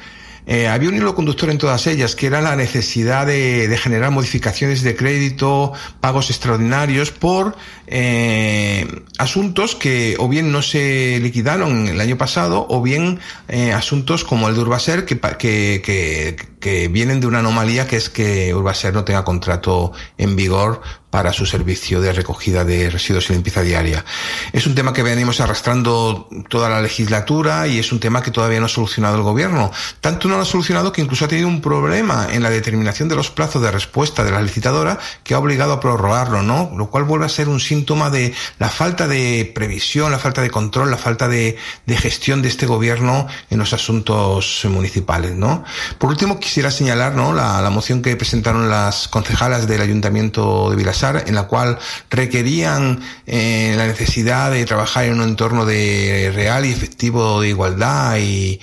eh, 0.44 0.66
había 0.68 0.90
un 0.90 0.96
hilo 0.96 1.14
conductor 1.14 1.48
en 1.48 1.56
todas 1.56 1.86
ellas, 1.86 2.14
que 2.14 2.26
era 2.26 2.42
la 2.42 2.54
necesidad 2.54 3.26
de, 3.26 3.68
de 3.68 3.78
generar 3.78 4.10
modificaciones 4.10 4.82
de 4.82 4.96
crédito, 4.96 5.72
pagos 6.00 6.28
extraordinarios 6.30 7.10
por 7.10 7.56
eh, 7.86 8.86
asuntos 9.18 9.76
que 9.76 10.16
o 10.18 10.28
bien 10.28 10.50
no 10.50 10.60
se 10.60 11.18
liquidaron 11.20 11.88
el 11.88 12.00
año 12.00 12.18
pasado 12.18 12.66
o 12.68 12.82
bien 12.82 13.20
eh, 13.48 13.72
asuntos 13.72 14.24
como 14.24 14.48
el 14.48 14.56
de 14.56 14.60
Urbaser 14.60 15.06
que, 15.06 15.20
que, 15.20 15.80
que, 15.84 16.36
que 16.58 16.88
vienen 16.88 17.20
de 17.20 17.28
una 17.28 17.38
anomalía 17.38 17.86
que 17.86 17.96
es 17.96 18.10
que 18.10 18.52
Urbaser 18.52 18.92
no 18.92 19.04
tenga 19.04 19.24
contrato 19.24 19.92
en 20.18 20.34
vigor 20.34 20.82
para 21.12 21.34
su 21.34 21.44
servicio 21.44 22.00
de 22.00 22.10
recogida 22.10 22.64
de 22.64 22.88
residuos 22.88 23.28
y 23.28 23.34
limpieza 23.34 23.60
diaria. 23.60 24.02
Es 24.50 24.66
un 24.66 24.74
tema 24.74 24.94
que 24.94 25.02
venimos 25.02 25.42
arrastrando 25.42 26.26
toda 26.48 26.70
la 26.70 26.80
legislatura 26.80 27.66
y 27.66 27.78
es 27.78 27.92
un 27.92 28.00
tema 28.00 28.22
que 28.22 28.30
todavía 28.30 28.60
no 28.60 28.66
ha 28.66 28.70
solucionado 28.70 29.16
el 29.16 29.22
gobierno. 29.22 29.70
Tanto 30.00 30.26
no 30.26 30.36
lo 30.36 30.42
ha 30.42 30.46
solucionado 30.46 30.90
que 30.90 31.02
incluso 31.02 31.26
ha 31.26 31.28
tenido 31.28 31.48
un 31.48 31.60
problema 31.60 32.28
en 32.32 32.42
la 32.42 32.48
determinación 32.48 33.10
de 33.10 33.16
los 33.16 33.30
plazos 33.30 33.60
de 33.60 33.70
respuesta 33.70 34.24
de 34.24 34.30
la 34.30 34.40
licitadora 34.40 34.98
que 35.22 35.34
ha 35.34 35.38
obligado 35.38 35.74
a 35.74 35.80
prorrogarlo, 35.80 36.42
¿no? 36.42 36.72
Lo 36.74 36.88
cual 36.88 37.04
vuelve 37.04 37.26
a 37.26 37.28
ser 37.28 37.50
un 37.50 37.60
síntoma 37.60 38.08
de 38.08 38.32
la 38.58 38.70
falta 38.70 39.06
de 39.06 39.52
previsión, 39.54 40.12
la 40.12 40.18
falta 40.18 40.40
de 40.40 40.50
control, 40.50 40.90
la 40.90 40.96
falta 40.96 41.28
de, 41.28 41.58
gestión 41.88 42.40
de 42.40 42.48
este 42.48 42.64
gobierno 42.64 43.26
en 43.50 43.58
los 43.58 43.74
asuntos 43.74 44.62
municipales, 44.64 45.36
¿no? 45.36 45.62
Por 45.98 46.08
último, 46.08 46.40
quisiera 46.40 46.70
señalar, 46.70 47.14
¿no? 47.14 47.34
La, 47.34 47.60
la 47.60 47.68
moción 47.68 48.00
que 48.00 48.16
presentaron 48.16 48.70
las 48.70 49.08
concejalas 49.08 49.68
del 49.68 49.82
Ayuntamiento 49.82 50.70
de 50.70 50.76
Vilas 50.76 51.01
en 51.02 51.34
la 51.34 51.44
cual 51.44 51.78
requerían 52.10 53.00
eh, 53.26 53.74
la 53.76 53.86
necesidad 53.86 54.50
de 54.50 54.64
trabajar 54.64 55.04
en 55.04 55.14
un 55.14 55.22
entorno 55.22 55.66
de 55.66 56.30
real 56.34 56.64
y 56.64 56.70
efectivo 56.70 57.40
de 57.40 57.48
igualdad 57.48 58.18
y, 58.18 58.60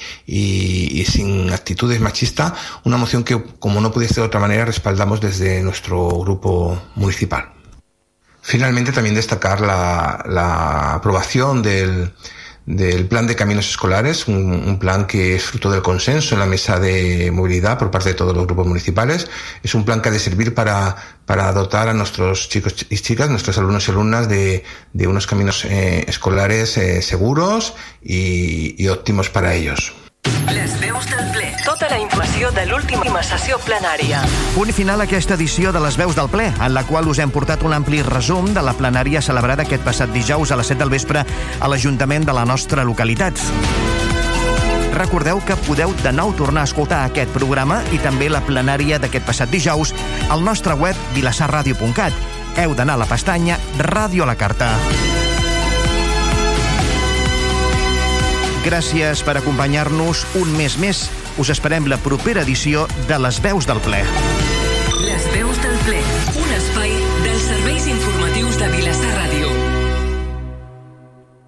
sin 1.05 1.51
actitudes 1.51 1.99
machistas, 1.99 2.53
una 2.83 2.97
moción 2.97 3.23
que, 3.23 3.41
como 3.59 3.81
no 3.81 3.91
puede 3.91 4.07
ser 4.07 4.17
de 4.17 4.23
otra 4.23 4.39
manera, 4.39 4.65
respaldamos 4.65 5.19
desde 5.19 5.61
nuestro 5.61 6.07
grupo 6.19 6.81
municipal. 6.95 7.51
Finalmente, 8.41 8.91
también 8.91 9.15
destacar 9.15 9.61
la 9.61 10.93
aprobación 10.93 11.61
del, 11.61 12.13
del 12.69 13.07
plan 13.07 13.25
de 13.25 13.35
caminos 13.35 13.67
escolares, 13.67 14.27
un, 14.27 14.77
plan 14.77 15.07
que 15.07 15.35
es 15.35 15.43
fruto 15.43 15.71
del 15.71 15.81
consenso 15.81 16.35
en 16.35 16.39
la 16.39 16.45
mesa 16.45 16.79
de 16.79 17.31
movilidad 17.31 17.79
por 17.79 17.89
parte 17.89 18.09
de 18.09 18.15
todos 18.15 18.35
los 18.35 18.45
grupos 18.45 18.67
municipales. 18.67 19.27
Es 19.63 19.73
un 19.73 19.85
plan 19.85 20.03
que 20.03 20.09
ha 20.09 20.11
de 20.11 20.19
servir 20.19 20.53
para, 20.53 20.95
para 21.25 21.51
dotar 21.51 21.89
a 21.89 21.95
nuestros 21.95 22.47
chicos 22.47 22.85
y 22.87 22.97
chicas, 22.97 23.27
nuestros 23.31 23.57
alumnos 23.57 23.87
y 23.87 23.91
alumnas 23.91 24.29
de, 24.29 24.63
de 24.93 25.07
unos 25.07 25.25
caminos 25.25 25.65
eh, 25.65 26.05
escolares 26.07 26.77
eh, 26.77 27.01
seguros 27.01 27.73
y, 28.03 28.75
y 28.77 28.87
óptimos 28.89 29.31
para 29.31 29.55
ellos. 29.55 29.95
Les 30.49 30.79
veus 30.81 31.05
del 31.05 31.27
ple. 31.31 31.49
Tota 31.61 31.87
la 31.91 31.99
informació 32.01 32.49
de 32.55 32.63
l'última 32.65 33.21
sessió 33.21 33.59
plenària. 33.61 34.23
Punt 34.55 34.71
final 34.73 35.03
a 35.03 35.05
aquesta 35.05 35.35
edició 35.37 35.69
de 35.75 35.81
les 35.83 35.97
veus 35.99 36.15
del 36.17 36.29
ple, 36.31 36.47
en 36.49 36.73
la 36.73 36.83
qual 36.87 37.07
us 37.11 37.19
hem 37.21 37.29
portat 37.29 37.61
un 37.67 37.75
ampli 37.77 38.01
resum 38.05 38.49
de 38.55 38.63
la 38.65 38.73
plenària 38.73 39.21
celebrada 39.21 39.67
aquest 39.67 39.85
passat 39.85 40.09
dijous 40.15 40.49
a 40.49 40.57
les 40.57 40.71
7 40.73 40.81
del 40.81 40.93
vespre 40.95 41.21
a 41.21 41.69
l'Ajuntament 41.69 42.25
de 42.25 42.33
la 42.33 42.47
nostra 42.49 42.83
localitat. 42.83 43.37
Recordeu 44.97 45.43
que 45.45 45.59
podeu 45.67 45.93
de 46.01 46.15
nou 46.17 46.33
tornar 46.33 46.65
a 46.65 46.71
escoltar 46.71 47.03
aquest 47.05 47.29
programa 47.35 47.83
i 47.93 48.01
també 48.01 48.31
la 48.33 48.41
plenària 48.41 48.97
d'aquest 48.97 49.29
passat 49.29 49.53
dijous 49.53 49.93
al 50.33 50.41
nostre 50.43 50.73
web 50.73 50.97
vilassarradio.cat. 51.13 52.17
Heu 52.57 52.73
d'anar 52.73 52.97
a 52.97 53.05
la 53.05 53.11
pestanya 53.11 53.61
Ràdio 53.77 54.25
a 54.25 54.33
la 54.33 54.39
Carta. 54.39 54.73
Gràcies 58.59 59.21
per 59.23 59.37
acompanyar-nos 59.39 60.25
un 60.35 60.51
mes 60.57 60.75
més. 60.81 61.05
Us 61.39 61.51
esperem 61.53 61.87
la 61.87 61.97
propera 62.03 62.43
edició 62.43 62.87
de 63.07 63.19
Les 63.23 63.39
Veus 63.43 63.67
del 63.69 63.79
Ple. 63.85 64.01
Les 64.99 65.29
Veus 65.31 65.61
del 65.63 65.77
Ple, 65.87 66.01
un 66.43 66.51
espai 66.57 66.91
dels 67.23 67.47
serveis 67.47 67.87
informatius 67.87 68.59
de 68.59 68.67
Vilassar 68.75 69.08